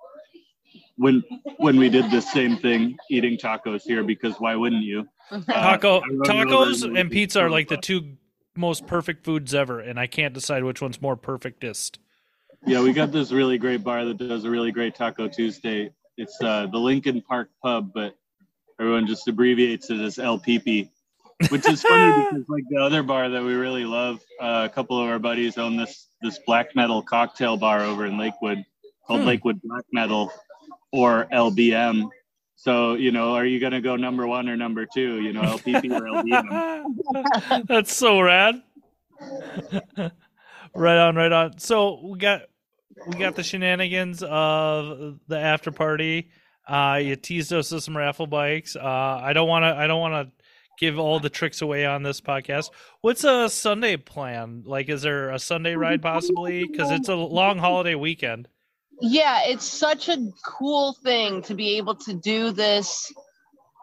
when 0.97 1.23
when 1.59 1.77
we 1.79 1.89
did 1.89 2.11
the 2.11 2.21
same 2.21 2.57
thing, 2.57 2.97
eating 3.11 3.37
tacos 3.39 3.83
here 3.83 4.03
because 4.05 4.37
why 4.39 4.55
wouldn't 4.57 4.83
you? 4.85 5.09
Uh, 5.31 5.41
Taco 5.47 6.01
I 6.01 6.09
rode 6.09 6.29
over 6.31 6.45
tacos 6.45 6.85
and- 6.85 6.99
and 6.99 7.11
pizza 7.11 7.41
are 7.41 7.49
like 7.51 7.69
the 7.69 7.79
two 7.79 8.17
most 8.55 8.87
perfect 8.87 9.25
foods 9.25 9.55
ever, 9.55 9.81
and 9.81 9.99
I 9.99 10.07
can't 10.07 10.35
decide 10.35 10.63
which 10.63 10.83
one's 10.83 11.01
more 11.01 11.17
perfectest. 11.17 11.99
Yeah, 12.67 12.83
we 12.83 12.93
got 12.93 13.13
this 13.13 13.33
really 13.33 13.57
great 13.57 13.83
bar 13.83 14.05
that 14.05 14.19
does 14.19 14.45
a 14.45 14.51
really 14.51 14.73
great 14.73 14.95
Taco 14.95 15.29
Tuesday. 15.29 15.91
It's 16.19 16.37
uh, 16.43 16.67
the 16.71 16.77
Lincoln 16.79 17.23
Park 17.23 17.49
Pub, 17.63 17.93
but 17.95 18.15
everyone 18.79 19.07
just 19.07 19.27
abbreviates 19.27 19.89
it 19.89 20.01
as 20.01 20.17
LPP, 20.17 20.91
which 21.49 21.67
is 21.67 21.83
funny 21.83 22.27
because 22.31 22.45
like 22.51 22.65
the 22.69 22.77
other 22.83 23.03
bar 23.03 23.31
that 23.31 23.43
we 23.43 23.55
really 23.55 23.87
love, 23.87 24.21
uh, 24.39 24.69
a 24.71 24.73
couple 24.73 25.01
of 25.03 25.09
our 25.09 25.19
buddies 25.19 25.57
own 25.57 25.77
this 25.79 26.09
this 26.21 26.39
black 26.47 26.77
metal 26.77 27.01
cocktail 27.03 27.57
bar 27.57 27.81
over 27.81 28.05
in 28.05 28.19
Lakewood 28.19 28.63
called 29.07 29.21
Hmm. 29.23 29.27
Lakewood 29.29 29.61
Black 29.65 29.85
Metal 29.93 30.31
or 30.91 31.27
LBM. 31.33 32.09
So 32.57 32.95
you 32.95 33.11
know, 33.11 33.35
are 33.35 33.45
you 33.45 33.59
gonna 33.59 33.81
go 33.81 33.97
number 33.97 34.27
one 34.27 34.49
or 34.49 34.57
number 34.57 34.87
two? 34.87 35.21
You 35.21 35.33
know, 35.33 35.43
LPP 35.43 35.91
or 35.91 36.23
LBM? 36.23 37.67
That's 37.67 37.95
so 37.95 38.21
rad. 38.21 38.63
right 40.75 40.99
on, 40.99 41.17
right 41.17 41.33
on. 41.33 41.59
So 41.59 42.01
we 42.05 42.19
got 42.19 42.43
we 43.07 43.17
got 43.17 43.35
the 43.35 43.43
shenanigans 43.43 44.23
of 44.23 45.19
the 45.27 45.39
after 45.39 45.71
party. 45.71 46.31
Uh, 46.67 47.01
you 47.03 47.17
teased 47.17 47.53
us 47.53 47.73
with 47.73 47.83
some 47.83 47.97
raffle 47.97 48.27
bikes. 48.27 48.77
Uh, 48.77 48.81
I 49.23 49.33
don't 49.33 49.49
want 49.49 49.65
to. 49.65 49.75
I 49.75 49.87
don't 49.87 50.01
want 50.01 50.29
to 50.29 50.45
give 50.79 50.99
all 50.99 51.21
the 51.21 51.31
tricks 51.31 51.63
away 51.63 51.85
on 51.85 52.03
this 52.03 52.21
podcast. 52.21 52.71
What's 53.01 53.25
a 53.25 53.49
Sunday 53.49 53.97
plan? 53.97 54.63
Like, 54.65 54.89
is 54.89 55.03
there 55.03 55.31
a 55.31 55.39
Sunday 55.39 55.75
ride 55.75 56.03
possibly? 56.03 56.67
Because 56.67 56.91
it's 56.91 57.09
a 57.09 57.15
long 57.15 57.59
holiday 57.59 57.95
weekend. 57.95 58.49
Yeah, 59.03 59.45
it's 59.45 59.65
such 59.67 60.09
a 60.09 60.17
cool 60.45 60.95
thing 61.03 61.43
to 61.43 61.55
be 61.55 61.77
able 61.77 61.95
to 61.97 62.15
do 62.15 62.51
this 62.53 63.13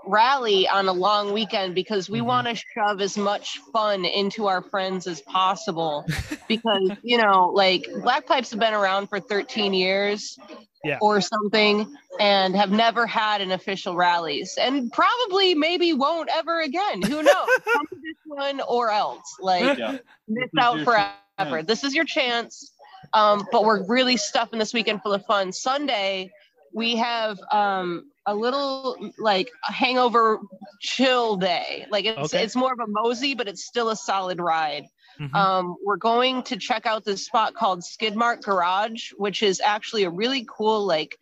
rally 0.05 0.67
on 0.67 0.87
a 0.87 0.93
long 0.93 1.33
weekend 1.33 1.75
because 1.75 2.09
we 2.09 2.19
Mhm. 2.19 2.25
want 2.25 2.47
to 2.47 2.55
shove 2.55 3.01
as 3.01 3.17
much 3.17 3.59
fun 3.73 4.05
into 4.05 4.47
our 4.47 4.61
friends 4.61 5.05
as 5.07 5.21
possible 5.21 6.05
because 6.47 6.89
you 7.03 7.17
know 7.17 7.51
like 7.53 7.85
black 8.01 8.25
pipes 8.25 8.49
have 8.49 8.59
been 8.59 8.73
around 8.73 9.07
for 9.07 9.19
13 9.19 9.73
years 9.73 10.39
Yeah. 10.85 10.97
or 11.01 11.19
something 11.19 11.93
and 12.17 12.55
have 12.55 12.71
never 12.71 13.05
had 13.05 13.41
an 13.41 13.51
official 13.51 13.97
rallies 13.97 14.57
and 14.59 14.89
probably 14.93 15.53
maybe 15.53 15.91
won't 15.91 16.29
ever 16.33 16.61
again 16.61 17.01
who 17.01 17.21
knows 17.21 17.25
come 17.73 17.85
to 17.89 17.95
this 18.01 18.17
one 18.23 18.61
or 18.61 18.91
else 18.91 19.35
like 19.41 19.77
Yeah. 19.77 19.97
miss 20.29 20.49
out 20.59 20.79
forever. 20.79 21.61
This 21.61 21.83
is 21.83 21.93
your 21.93 22.05
chance. 22.05 22.71
Um, 23.13 23.47
but 23.51 23.63
we're 23.63 23.85
really 23.87 24.17
stuffing 24.17 24.59
this 24.59 24.73
weekend 24.73 25.01
full 25.01 25.13
of 25.13 25.25
fun. 25.25 25.51
Sunday, 25.51 26.31
we 26.73 26.95
have 26.97 27.39
um, 27.51 28.11
a 28.25 28.35
little 28.35 29.11
like 29.17 29.49
a 29.67 29.71
hangover 29.71 30.39
chill 30.79 31.37
day. 31.37 31.85
Like 31.89 32.05
it's 32.05 32.33
Okay. 32.33 32.43
it's 32.43 32.55
more 32.55 32.71
of 32.73 32.79
a 32.79 32.87
mosey, 32.87 33.33
but 33.35 33.47
it's 33.47 33.65
still 33.65 33.89
a 33.89 33.95
solid 33.95 34.39
ride. 34.39 34.85
Mhm. 35.19 35.35
Um, 35.35 35.75
we're 35.83 35.97
going 35.97 36.43
to 36.43 36.55
check 36.55 36.85
out 36.85 37.03
this 37.03 37.25
spot 37.25 37.53
called 37.53 37.81
Skidmark 37.81 38.41
Garage, 38.41 39.11
which 39.17 39.43
is 39.43 39.59
actually 39.59 40.03
a 40.03 40.09
really 40.09 40.45
cool 40.47 40.85
like 40.85 41.17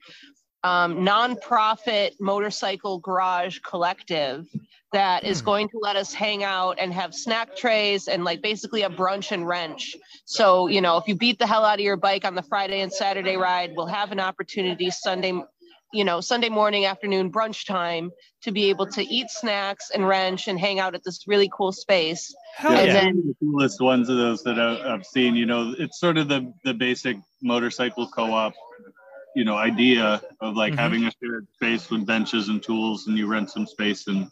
um, 0.64 0.98
nonprofit 0.98 2.12
motorcycle 2.20 3.00
garage 3.00 3.60
collective 3.60 4.48
that 4.94 5.24
is 5.26 5.40
Hmm. 5.42 5.46
going 5.46 5.70
to 5.70 5.78
let 5.82 5.96
us 5.98 6.14
hang 6.14 6.44
out 6.44 6.78
and 6.80 6.94
have 6.94 7.14
snack 7.14 7.56
trays 7.58 8.08
and 8.08 8.24
like 8.24 8.42
basically 8.42 8.84
a 8.84 8.90
brunch 8.90 9.32
and 9.32 9.46
wrench. 9.48 9.96
So, 10.26 10.68
you 10.68 10.80
know, 10.82 10.98
if 10.98 11.08
you 11.08 11.16
beat 11.16 11.40
the 11.40 11.48
hell 11.48 11.66
out 11.66 11.76
of 11.80 11.84
your 11.84 11.98
bike 11.98 12.24
on 12.26 12.36
the 12.36 12.42
Friday 12.42 12.80
and 12.82 12.92
Saturday 12.92 13.36
ride, 13.36 13.72
we'll 13.76 13.86
have 13.88 14.12
an 14.14 14.20
opportunity 14.22 14.90
Sunday, 14.90 15.34
you 15.94 16.04
know, 16.06 16.22
Sunday 16.22 16.48
morning, 16.50 16.86
afternoon, 16.86 17.32
brunch 17.34 17.66
time 17.66 18.12
to 18.44 18.52
be 18.54 18.70
able 18.70 18.88
to 18.88 19.04
eat 19.04 19.30
snacks 19.30 19.90
and 19.94 20.08
wrench 20.08 20.48
and 20.48 20.58
hang 20.58 20.80
out 20.80 20.96
at 20.96 21.04
this 21.04 21.28
really 21.28 21.50
cool 21.56 21.74
space. 21.74 22.34
Hell 22.56 22.72
Yeah, 22.72 22.78
And 22.80 22.88
yeah! 22.88 22.94
then- 22.94 23.06
one 23.08 23.18
of 23.20 23.26
the 23.26 23.36
coolest 23.46 23.82
ones 23.82 24.08
of 24.10 24.16
those 24.18 24.42
that 24.44 24.58
I've 24.58 25.06
seen. 25.06 25.36
You 25.36 25.46
know, 25.48 25.76
it's 25.78 26.00
sort 26.00 26.18
of 26.18 26.30
the 26.30 26.54
the 26.64 26.74
basic 26.74 27.18
motorcycle 27.42 28.08
co-op, 28.08 28.54
you 29.38 29.46
know, 29.46 29.56
idea 29.56 30.20
of 30.41 30.56
like 30.56 30.74
Mhm. 30.74 30.77
having 30.77 31.03
a 31.06 31.12
shared 31.22 31.46
space 31.53 31.91
with 31.91 32.08
benches 32.08 32.50
and 32.50 32.62
tools, 32.63 33.06
and 33.06 33.15
you 33.15 33.27
rent 33.27 33.51
some 33.51 33.67
space 33.67 34.08
and 34.08 34.27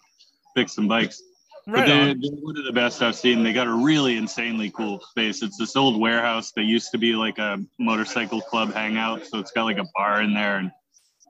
fix 0.55 0.73
some 0.73 0.87
bikes. 0.87 1.21
but 1.67 1.73
right 1.79 1.87
they, 1.87 2.09
on. 2.11 2.19
they're 2.19 2.31
one 2.41 2.57
of 2.57 2.65
the 2.65 2.71
best 2.71 3.01
I've 3.03 3.15
seen. 3.15 3.43
They 3.43 3.53
got 3.53 3.67
a 3.67 3.73
really 3.73 4.17
insanely 4.17 4.69
cool 4.71 4.99
space. 5.11 5.41
It's 5.43 5.57
this 5.57 5.75
old 5.75 5.99
warehouse 5.99 6.51
that 6.55 6.63
used 6.63 6.91
to 6.91 6.97
be 6.99 7.13
like 7.15 7.37
a 7.39 7.63
motorcycle 7.79 8.41
club 8.41 8.73
hangout, 8.73 9.25
so 9.27 9.37
it's 9.39 9.51
got 9.51 9.63
like 9.65 9.77
a 9.77 9.85
bar 9.95 10.21
in 10.23 10.33
there, 10.33 10.57
and 10.57 10.71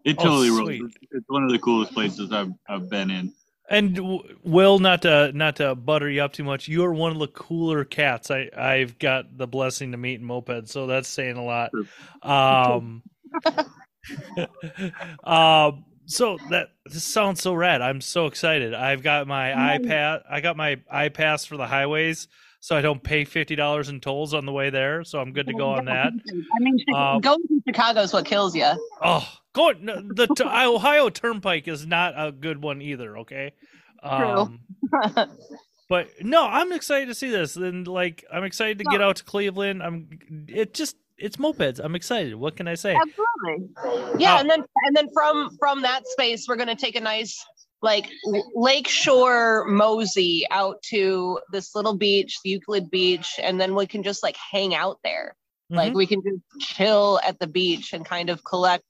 it 0.06 0.16
Oh, 0.20 0.24
totally 0.24 0.50
rules. 0.52 0.70
It's- 0.72 0.92
It's 1.12 1.26
one 1.30 1.44
of 1.44 1.52
the 1.52 1.60
coolest 1.60 1.94
places 1.94 2.32
I've 2.32 2.52
I've 2.70 2.90
been 2.90 3.10
in. 3.12 3.34
And 3.70 4.00
Will, 4.44 4.78
not 4.80 5.02
to 5.02 5.32
not 5.34 5.56
to 5.58 5.74
butter 5.76 6.10
you 6.10 6.22
up 6.22 6.32
too 6.34 6.44
much, 6.44 6.68
you 6.68 6.84
are 6.86 6.94
one 6.94 7.12
of 7.12 7.20
the 7.20 7.28
cooler 7.28 7.84
cats 7.84 8.30
I 8.32 8.50
I've 8.56 9.00
got 9.00 9.38
the 9.38 9.48
blessing 9.48 9.92
to 9.92 9.98
meet 9.98 10.20
in 10.20 10.26
moped, 10.26 10.70
so 10.70 10.86
that's 10.88 11.08
saying 11.10 11.36
a 11.38 11.44
lot. 11.44 11.72
Um, 12.22 13.02
um, 15.24 15.86
so 16.06 16.38
that 16.50 16.70
this 16.86 17.04
sounds 17.04 17.42
so 17.42 17.54
rad. 17.54 17.82
I'm 17.82 18.02
so 18.02 18.28
excited. 18.28 18.74
I've 18.74 19.02
got 19.02 19.28
my 19.28 19.50
iPad. 19.80 20.22
I 20.30 20.42
got 20.42 20.56
my 20.56 20.78
iPass 20.94 21.48
for 21.48 21.58
the 21.58 21.66
highways, 21.66 22.28
so 22.60 22.76
I 22.76 22.82
don't 22.82 23.02
pay 23.02 23.26
fifty 23.26 23.56
dollars 23.56 23.90
in 23.90 24.00
tolls 24.00 24.34
on 24.34 24.46
the 24.46 24.52
way 24.52 24.70
there. 24.70 25.04
So 25.04 25.20
I'm 25.20 25.34
good 25.34 25.48
to 25.48 25.54
go 25.54 25.70
on 25.70 25.86
that. 25.86 26.14
I 26.14 26.60
mean, 26.60 26.78
Um, 26.94 27.22
going 27.22 27.40
to 27.48 27.62
Chicago 27.68 28.02
is 28.02 28.14
what 28.14 28.26
kills 28.26 28.56
you. 28.56 28.72
Oh, 29.02 29.28
going 29.54 29.84
no, 29.86 30.02
the 30.02 30.28
t- 30.28 30.44
Ohio 30.44 31.10
Turnpike 31.10 31.68
is 31.68 31.88
not 31.88 32.14
a 32.16 32.32
good 32.32 32.62
one 32.62 32.82
either. 32.82 33.18
Okay. 33.20 33.54
Um, 34.04 34.60
but 35.90 36.10
no, 36.22 36.46
I'm 36.46 36.72
excited 36.72 37.08
to 37.08 37.16
see 37.16 37.32
this, 37.32 37.56
and 37.56 37.88
like 37.88 38.24
I'm 38.32 38.44
excited 38.44 38.78
to 38.78 38.84
get 38.86 39.02
out 39.02 39.16
to 39.16 39.24
Cleveland. 39.24 39.82
I'm 39.82 40.20
it 40.48 40.76
just 40.76 40.96
it's 41.18 41.38
mopeds. 41.38 41.80
I'm 41.84 41.96
excited. 41.96 42.36
What 42.36 42.56
can 42.56 42.68
I 42.68 42.76
say? 42.76 42.96
Absolutely. 42.96 43.70
Yeah, 44.20 44.36
Uh, 44.36 44.40
and 44.40 44.50
then 44.50 44.64
and 44.86 44.96
then 44.96 45.08
from 45.14 45.56
from 45.58 45.82
that 45.82 46.06
space, 46.08 46.48
we're 46.48 46.56
gonna 46.56 46.76
take 46.76 46.96
a 46.96 47.02
nice 47.02 47.44
like 47.82 48.10
lakeshore 48.56 49.66
mosey 49.68 50.46
out 50.50 50.82
to 50.84 51.40
this 51.52 51.76
little 51.76 51.96
beach, 51.96 52.38
the 52.44 52.50
Euclid 52.52 52.90
Beach, 52.90 53.40
and 53.42 53.60
then 53.60 53.76
we 53.76 53.86
can 53.86 54.04
just 54.04 54.24
like 54.24 54.36
hang 54.38 54.74
out 54.74 55.00
there. 55.04 55.36
Like 55.70 55.94
Mhm. 55.94 55.96
we 55.96 56.08
can 56.08 56.22
just 56.22 56.42
chill 56.76 57.20
at 57.24 57.40
the 57.40 57.48
beach 57.48 57.94
and 57.94 58.06
kind 58.06 58.30
of 58.30 58.44
collect. 58.44 58.86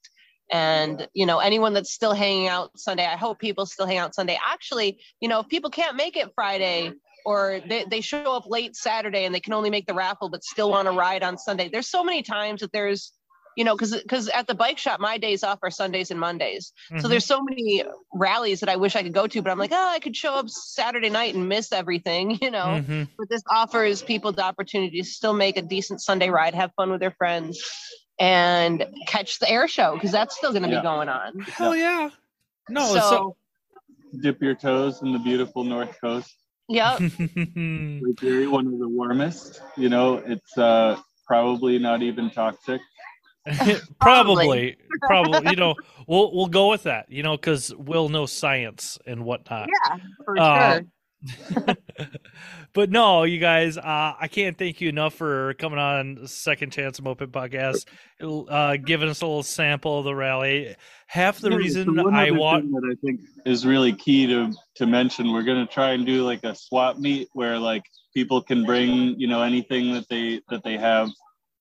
And 0.51 1.07
you 1.13 1.25
know, 1.25 1.39
anyone 1.39 1.73
that's 1.73 1.91
still 1.91 2.13
hanging 2.13 2.47
out 2.47 2.77
Sunday, 2.77 3.05
I 3.05 3.15
hope 3.17 3.39
people 3.39 3.65
still 3.65 3.85
hang 3.87 3.97
out 3.97 4.13
Sunday. 4.13 4.37
Actually, 4.45 5.01
you 5.19 5.27
know, 5.27 5.39
if 5.39 5.47
people 5.47 5.69
can't 5.69 5.95
make 5.95 6.15
it 6.15 6.31
Friday 6.35 6.93
or 7.25 7.61
they, 7.67 7.85
they 7.89 8.01
show 8.01 8.35
up 8.35 8.45
late 8.47 8.75
Saturday 8.75 9.25
and 9.25 9.33
they 9.33 9.39
can 9.39 9.53
only 9.53 9.69
make 9.69 9.87
the 9.87 9.93
raffle 9.93 10.29
but 10.29 10.43
still 10.43 10.69
want 10.69 10.87
to 10.87 10.91
ride 10.91 11.23
on 11.23 11.37
Sunday. 11.37 11.69
There's 11.69 11.87
so 11.87 12.03
many 12.03 12.21
times 12.21 12.61
that 12.61 12.71
there's 12.71 13.11
you 13.57 13.63
know, 13.63 13.73
because 13.73 13.95
because 14.01 14.27
at 14.27 14.47
the 14.47 14.53
bike 14.53 14.77
shop, 14.77 14.99
my 14.99 15.17
days 15.17 15.41
off 15.41 15.59
are 15.63 15.71
Sundays 15.71 16.11
and 16.11 16.19
Mondays. 16.19 16.73
So 16.89 16.95
Mhm. 16.95 17.09
there's 17.09 17.25
so 17.25 17.41
many 17.41 17.85
rallies 18.13 18.59
that 18.59 18.67
I 18.67 18.75
wish 18.75 18.97
I 18.97 19.01
could 19.03 19.13
go 19.13 19.27
to, 19.27 19.41
but 19.41 19.49
I'm 19.49 19.57
like, 19.57 19.71
oh, 19.71 19.89
I 19.95 19.99
could 19.99 20.13
show 20.13 20.33
up 20.33 20.49
Saturday 20.49 21.09
night 21.09 21.35
and 21.35 21.47
miss 21.47 21.71
everything, 21.71 22.31
you 22.41 22.51
know. 22.51 22.81
Mhm. 22.85 23.07
But 23.17 23.29
this 23.29 23.41
offers 23.49 24.01
people 24.01 24.33
the 24.33 24.43
opportunity 24.43 24.99
to 24.99 25.07
still 25.07 25.31
make 25.33 25.55
a 25.55 25.61
decent 25.61 26.01
Sunday 26.01 26.29
ride, 26.29 26.53
have 26.53 26.73
fun 26.75 26.91
with 26.91 26.99
their 26.99 27.11
friends, 27.11 27.63
and 28.19 28.85
catch 29.07 29.39
the 29.39 29.49
air 29.49 29.69
show 29.69 29.93
because 29.93 30.11
that's 30.11 30.35
still 30.35 30.51
going 30.51 30.63
to 30.63 30.69
Yeah. 30.69 30.79
be 30.79 30.83
going 30.83 31.07
on. 31.07 31.39
Hell 31.43 31.77
yeah! 31.77 32.09
No, 32.67 32.93
so, 32.93 32.99
so. 32.99 33.37
Dip 34.21 34.41
your 34.41 34.55
toes 34.55 35.01
in 35.01 35.13
the 35.13 35.19
beautiful 35.19 35.63
North 35.63 35.97
Coast. 36.01 36.35
Yep. 36.67 36.99
Lake 37.19 38.23
Erie, 38.23 38.47
one 38.47 38.67
of 38.67 38.79
the 38.79 38.87
warmest. 38.87 39.61
You 39.77 39.89
know, 39.89 40.15
it's 40.17 40.57
uh, 40.57 40.99
probably 41.27 41.79
not 41.79 42.01
even 42.01 42.29
toxic. 42.29 42.81
probably, 43.99 44.75
probably. 45.03 45.49
You 45.51 45.55
know, 45.55 45.75
we'll 46.07 46.33
we'll 46.33 46.47
go 46.47 46.69
with 46.69 46.83
that. 46.83 47.11
You 47.11 47.23
know, 47.23 47.37
because 47.37 47.73
we'll 47.75 48.09
know 48.09 48.25
science 48.25 48.97
and 49.05 49.23
whatnot. 49.23 49.69
Yeah, 49.69 49.97
for 50.23 50.39
Uh, 50.39 50.73
sure. 50.73 50.85
but 52.73 52.89
no, 52.89 53.23
you 53.23 53.39
guys, 53.39 53.77
uh, 53.77 54.13
I 54.19 54.27
can't 54.29 54.57
thank 54.57 54.81
you 54.81 54.89
enough 54.89 55.13
for 55.13 55.53
coming 55.55 55.79
on 55.79 56.27
Second 56.27 56.71
Chance 56.71 57.01
Moped 57.01 57.31
Podcast, 57.31 57.85
uh, 58.21 58.77
giving 58.77 59.09
us 59.09 59.21
a 59.21 59.25
little 59.25 59.43
sample 59.43 59.99
of 59.99 60.05
the 60.05 60.15
rally. 60.15 60.75
Half 61.07 61.39
the 61.39 61.51
Yeah, 61.51 61.57
reason 61.57 61.95
so 61.95 62.09
I 62.11 62.31
want, 62.31 62.71
that 62.71 62.91
I 62.91 62.95
think 63.05 63.21
is 63.45 63.65
really 63.65 63.93
key 63.93 64.27
to 64.27 64.53
to 64.75 64.85
mention. 64.85 65.31
We're 65.31 65.43
gonna 65.43 65.67
try 65.67 65.91
and 65.91 66.05
do 66.05 66.23
like 66.23 66.43
a 66.43 66.55
swap 66.55 66.97
meet 66.97 67.29
where 67.33 67.59
like 67.59 67.83
people 68.13 68.41
can 68.41 68.63
bring 68.65 69.19
you 69.19 69.27
know 69.27 69.41
anything 69.41 69.93
that 69.93 70.07
they 70.09 70.41
that 70.49 70.63
they 70.63 70.77
have 70.77 71.09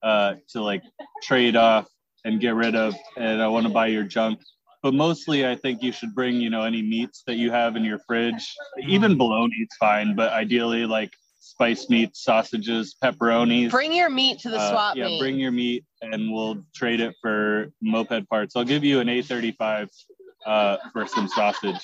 uh, 0.02 0.35
to 0.50 0.62
like 0.62 0.83
trade 1.23 1.56
off 1.56 1.87
and 2.25 2.40
get 2.40 2.54
rid 2.54 2.75
of, 2.75 2.94
and 3.18 3.42
I 3.42 3.49
want 3.49 3.66
to 3.66 3.73
buy 3.73 3.88
your 3.88 4.04
junk. 4.04 4.40
But 4.85 4.93
mostly, 4.93 5.47
I 5.47 5.57
think 5.57 5.83
you 5.83 5.93
should 5.93 6.14
bring, 6.14 6.37
you 6.37 6.50
know, 6.50 6.62
any 6.64 6.83
meats 6.83 7.23
that 7.26 7.37
you 7.37 7.50
have 7.50 7.75
in 7.75 7.85
your 7.85 7.99
fridge. 8.00 8.55
Even 8.87 9.17
bologna 9.17 9.49
bologna's 9.49 9.69
fine, 9.81 10.14
but 10.14 10.31
ideally, 10.35 10.85
like 10.85 11.11
spice 11.41 11.88
meats, 11.88 12.23
sausages, 12.23 12.95
pepperonis. 13.03 13.71
Bring 13.71 13.95
your 13.95 14.11
meat 14.11 14.41
to 14.41 14.50
the 14.50 14.59
Uh, 14.59 14.71
swap 14.71 14.95
yeah, 14.95 15.07
meet. 15.07 15.21
bring 15.21 15.38
your 15.38 15.53
meat, 15.53 15.87
and 16.03 16.31
we'll 16.31 16.62
trade 16.75 17.00
it 17.00 17.14
for 17.23 17.73
moped 17.81 18.29
parts. 18.29 18.57
I'll 18.57 18.64
give 18.64 18.85
you 18.85 19.00
an 19.00 19.09
A35 19.09 19.88
uh, 20.45 20.76
for 20.93 21.07
some 21.07 21.29
sausage. 21.29 21.81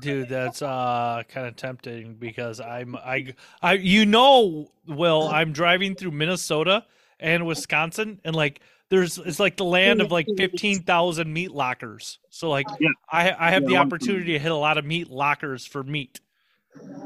Dude, 0.00 0.28
that's 0.28 0.62
uh 0.62 1.24
kind 1.28 1.48
of 1.48 1.56
tempting 1.56 2.14
because 2.14 2.60
I'm 2.60 2.94
I 2.94 3.34
I 3.62 3.72
you 3.72 4.06
know, 4.06 4.70
Will, 4.86 5.26
I'm 5.26 5.52
driving 5.52 5.96
through 5.96 6.12
Minnesota 6.12 6.84
and 7.18 7.46
Wisconsin 7.46 8.20
and 8.24 8.36
like 8.36 8.60
there's 8.94 9.18
it's 9.18 9.40
like 9.40 9.56
the 9.56 9.64
land 9.64 10.00
of 10.00 10.12
like 10.12 10.28
15,000 10.36 11.32
meat 11.32 11.50
lockers. 11.50 12.20
So 12.30 12.48
like 12.48 12.68
Yeah. 12.78 12.88
I 13.10 13.32
I 13.32 13.50
have 13.50 13.64
Yeah, 13.64 13.68
the 13.70 13.76
opportunity 13.78 14.32
to 14.34 14.38
hit 14.38 14.52
a 14.52 14.56
lot 14.56 14.78
of 14.78 14.84
meat 14.84 15.10
lockers 15.10 15.66
for 15.66 15.82
meat. 15.82 16.20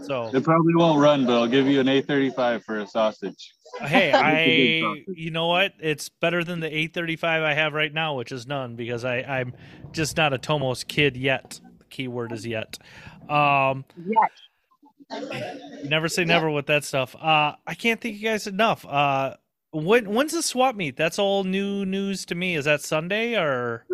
So 0.03 0.31
It 0.35 0.45
probably 0.45 0.75
won't 0.75 1.01
run, 1.01 1.25
but 1.25 1.33
I'll 1.41 1.49
give 1.49 1.67
you 1.67 1.81
an 1.81 1.87
A35 1.87 2.63
for 2.65 2.81
a 2.81 2.87
sausage. 2.87 3.55
hey, 3.81 4.09
It's 4.15 4.19
a 4.19 4.19
good 4.19 4.19
I 4.19 4.81
sausage. 4.83 5.05
you 5.19 5.31
know 5.31 5.47
what? 5.47 5.73
It's 5.81 6.11
better 6.11 6.45
than 6.45 6.61
the 6.61 6.69
A35 6.69 7.25
I 7.25 7.55
have 7.55 7.73
right 7.73 7.93
now, 7.93 8.17
which 8.17 8.33
is 8.33 8.47
none 8.47 8.77
because 8.77 9.07
I 9.07 9.21
I'm 9.23 9.55
just 9.93 10.19
not 10.19 10.35
a 10.35 10.39
Tomos 10.39 10.85
kid 10.85 11.17
yet. 11.17 11.59
The 11.79 11.85
key 11.87 12.09
word 12.09 12.33
is 12.33 12.47
yet. 12.47 12.79
Um 13.31 13.87
Never 15.85 16.09
say 16.11 16.25
never 16.27 16.51
with 16.51 16.67
that 16.67 16.85
stuff. 16.85 17.17
Uh, 17.17 17.55
I 17.67 17.75
can't 17.75 17.99
thank 17.99 18.17
you 18.17 18.29
guys 18.29 18.47
enough. 18.47 18.85
Uh, 18.85 19.37
when 19.73 20.13
when's 20.13 20.33
the 20.33 20.43
swap 20.43 20.75
meet? 20.77 20.97
That's 20.97 21.19
all 21.19 21.45
new 21.45 21.85
news 21.85 22.25
to 22.27 22.35
me. 22.35 22.55
Is 22.57 22.65
that 22.67 22.81
Sunday 22.83 23.37
or? 23.37 23.85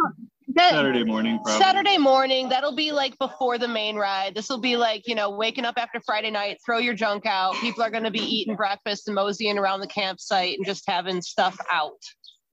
That- 0.55 0.71
Saturday 0.71 1.03
morning, 1.05 1.41
probably. 1.43 1.61
Saturday 1.65 1.99
morning, 1.99 2.49
that'll 2.49 2.77
be 2.77 2.93
like 2.93 3.19
before 3.19 3.59
the 3.59 3.67
main 3.67 3.97
ride. 3.97 4.35
This 4.37 4.49
will 4.49 4.61
be 4.61 4.77
like, 4.77 5.09
you 5.09 5.15
know, 5.17 5.31
waking 5.31 5.65
up 5.65 5.75
after 5.79 6.01
Friday 6.07 6.31
night, 6.31 6.59
throw 6.65 6.79
your 6.79 6.95
junk 6.95 7.27
out. 7.27 7.55
People 7.57 7.83
are 7.83 7.91
going 7.91 8.05
to 8.05 8.11
be 8.13 8.21
eating 8.21 8.55
breakfast 8.55 9.09
and 9.09 9.17
moseying 9.17 9.59
around 9.59 9.81
the 9.81 9.89
campsite 9.89 10.57
and 10.57 10.65
just 10.65 10.85
having 10.87 11.21
stuff 11.23 11.57
out. 11.73 11.99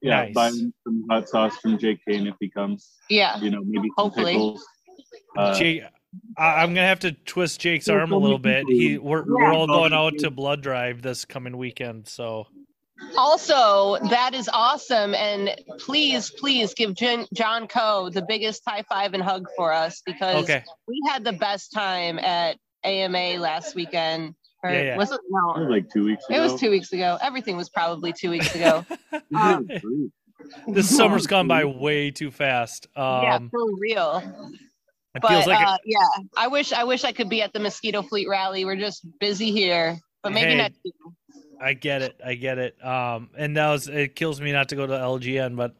Yeah, 0.00 0.22
Nice. 0.24 0.34
buying 0.34 0.72
some 0.82 1.04
hot 1.08 1.28
sauce 1.28 1.56
from 1.58 1.78
Jake 1.78 2.00
Kane 2.08 2.26
if 2.26 2.34
he 2.40 2.48
comes. 2.50 2.90
Yeah. 3.08 3.38
You 3.38 3.50
know, 3.50 3.60
maybe 3.64 3.88
some 3.96 4.06
Hopefully. 4.06 4.32
pickles. 4.32 4.66
Uh, 5.36 5.54
Jake, 5.54 5.82
I, 6.36 6.62
I'm 6.62 6.74
gonna 6.74 6.86
have 6.88 7.00
to 7.00 7.12
twist 7.12 7.60
Jake's 7.60 7.88
arm 7.88 8.10
a 8.10 8.16
little 8.18 8.38
bit. 8.38 8.64
He 8.66 8.98
we're, 8.98 9.22
we're 9.24 9.52
all 9.52 9.68
going 9.68 9.92
out 9.92 10.14
to 10.18 10.30
blood 10.30 10.60
drive 10.60 11.02
this 11.02 11.24
coming 11.24 11.56
weekend, 11.56 12.08
so 12.08 12.48
Also, 13.16 13.98
that 14.10 14.34
is 14.34 14.48
awesome. 14.52 15.14
And 15.14 15.54
please, 15.78 16.30
please 16.30 16.74
give 16.74 16.94
Jen, 16.94 17.26
John 17.34 17.66
Coe 17.68 18.10
the 18.10 18.22
biggest 18.22 18.62
high 18.66 18.82
five 18.88 19.14
and 19.14 19.22
hug 19.22 19.46
for 19.56 19.72
us 19.72 20.02
because 20.06 20.44
okay. 20.44 20.62
we 20.88 21.00
had 21.08 21.24
the 21.24 21.32
best 21.32 21.72
time 21.72 22.18
at 22.18 22.56
AMA 22.84 23.38
last 23.40 23.74
weekend. 23.74 24.34
Or 24.64 24.70
Yeah, 24.70 24.82
yeah. 24.82 24.96
was 24.96 25.10
it? 25.10 25.16
it 25.16 25.20
was 25.30 25.56
No. 25.58 25.62
like 25.68 25.90
two 25.92 26.04
weeks 26.04 26.24
It 26.30 26.34
ago. 26.34 26.42
was 26.52 26.60
two 26.60 26.70
weeks 26.70 26.92
ago. 26.92 27.18
Everything 27.20 27.56
was 27.56 27.68
probably 27.68 28.12
two 28.12 28.30
weeks 28.30 28.54
ago. 28.54 28.84
You 29.30 29.38
Um. 29.38 29.68
This 30.66 30.94
summer's 30.96 31.26
gone 31.28 31.46
by 31.46 31.64
way 31.64 32.10
too 32.10 32.30
fast. 32.32 32.88
yeah, 32.96 33.36
Um, 33.36 33.48
for 33.50 33.60
real. 33.78 34.22
it 35.14 35.22
But 35.22 35.28
feels 35.28 35.46
like 35.46 35.64
uh, 35.66 35.78
yeah, 35.84 35.98
I 36.36 36.48
wish 36.48 36.72
I 36.72 36.82
wish 36.84 37.04
I 37.04 37.12
could 37.12 37.28
be 37.28 37.42
at 37.42 37.52
the 37.52 37.60
Mosquito 37.60 38.02
Fleet 38.02 38.28
rally. 38.28 38.64
We're 38.64 38.74
just 38.76 39.06
busy 39.20 39.52
here, 39.52 39.98
but 40.22 40.32
maybe 40.32 40.50
Hey. 40.52 40.56
next 40.56 40.78
year. 40.84 40.94
I 41.62 41.74
get 41.74 42.02
it. 42.02 42.20
I 42.24 42.34
get 42.34 42.58
it. 42.58 42.84
Um, 42.84 43.30
and 43.36 43.56
that 43.56 43.70
was 43.70 43.88
it 43.88 44.16
kills 44.16 44.40
me 44.40 44.52
not 44.52 44.68
to 44.70 44.76
go 44.76 44.86
to 44.86 44.92
LGN, 44.92 45.56
but 45.56 45.74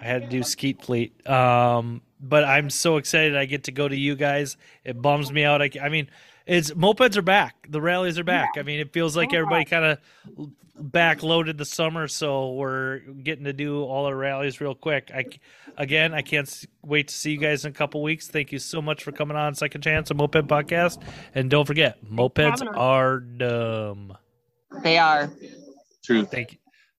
I 0.00 0.04
had 0.04 0.22
to 0.22 0.28
do 0.28 0.42
Skeet 0.42 0.82
Fleet. 0.82 1.28
Um, 1.28 2.02
but 2.20 2.44
I'm 2.44 2.70
so 2.70 2.96
excited 2.96 3.36
I 3.36 3.44
get 3.44 3.64
to 3.64 3.72
go 3.72 3.88
to 3.88 3.96
you 3.96 4.16
guys. 4.16 4.56
It 4.84 5.00
bums 5.00 5.32
me 5.32 5.44
out. 5.44 5.60
I, 5.60 5.70
I 5.80 5.88
mean, 5.88 6.08
it's 6.46 6.70
mopeds 6.72 7.16
are 7.16 7.22
back. 7.22 7.66
The 7.68 7.80
rallies 7.80 8.18
are 8.18 8.24
back. 8.24 8.50
I 8.56 8.62
mean, 8.62 8.80
it 8.80 8.92
feels 8.92 9.16
like 9.16 9.32
everybody 9.32 9.64
kind 9.64 9.84
of 9.84 9.98
backloaded 10.80 11.58
the 11.58 11.64
summer, 11.64 12.08
so 12.08 12.52
we're 12.52 12.98
getting 12.98 13.44
to 13.44 13.52
do 13.52 13.84
all 13.84 14.06
our 14.06 14.16
rallies 14.16 14.60
real 14.60 14.74
quick. 14.74 15.10
I 15.14 15.26
again, 15.76 16.14
I 16.14 16.22
can't 16.22 16.66
wait 16.82 17.08
to 17.08 17.14
see 17.14 17.32
you 17.32 17.38
guys 17.38 17.64
in 17.64 17.70
a 17.70 17.74
couple 17.74 18.02
weeks. 18.02 18.28
Thank 18.28 18.52
you 18.52 18.58
so 18.58 18.82
much 18.82 19.04
for 19.04 19.12
coming 19.12 19.36
on 19.36 19.54
Second 19.54 19.82
Chance, 19.82 20.10
a 20.10 20.14
moped 20.14 20.46
podcast, 20.48 21.02
and 21.34 21.50
don't 21.50 21.66
forget, 21.66 22.04
mopeds 22.04 22.64
are 22.76 23.20
dumb. 23.20 24.16
They 24.82 24.98
are. 24.98 25.30
True. 26.04 26.24
Thank 26.24 26.52
you. 26.52 26.58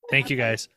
Thank 0.09 0.29
you 0.29 0.37
guys. 0.37 0.69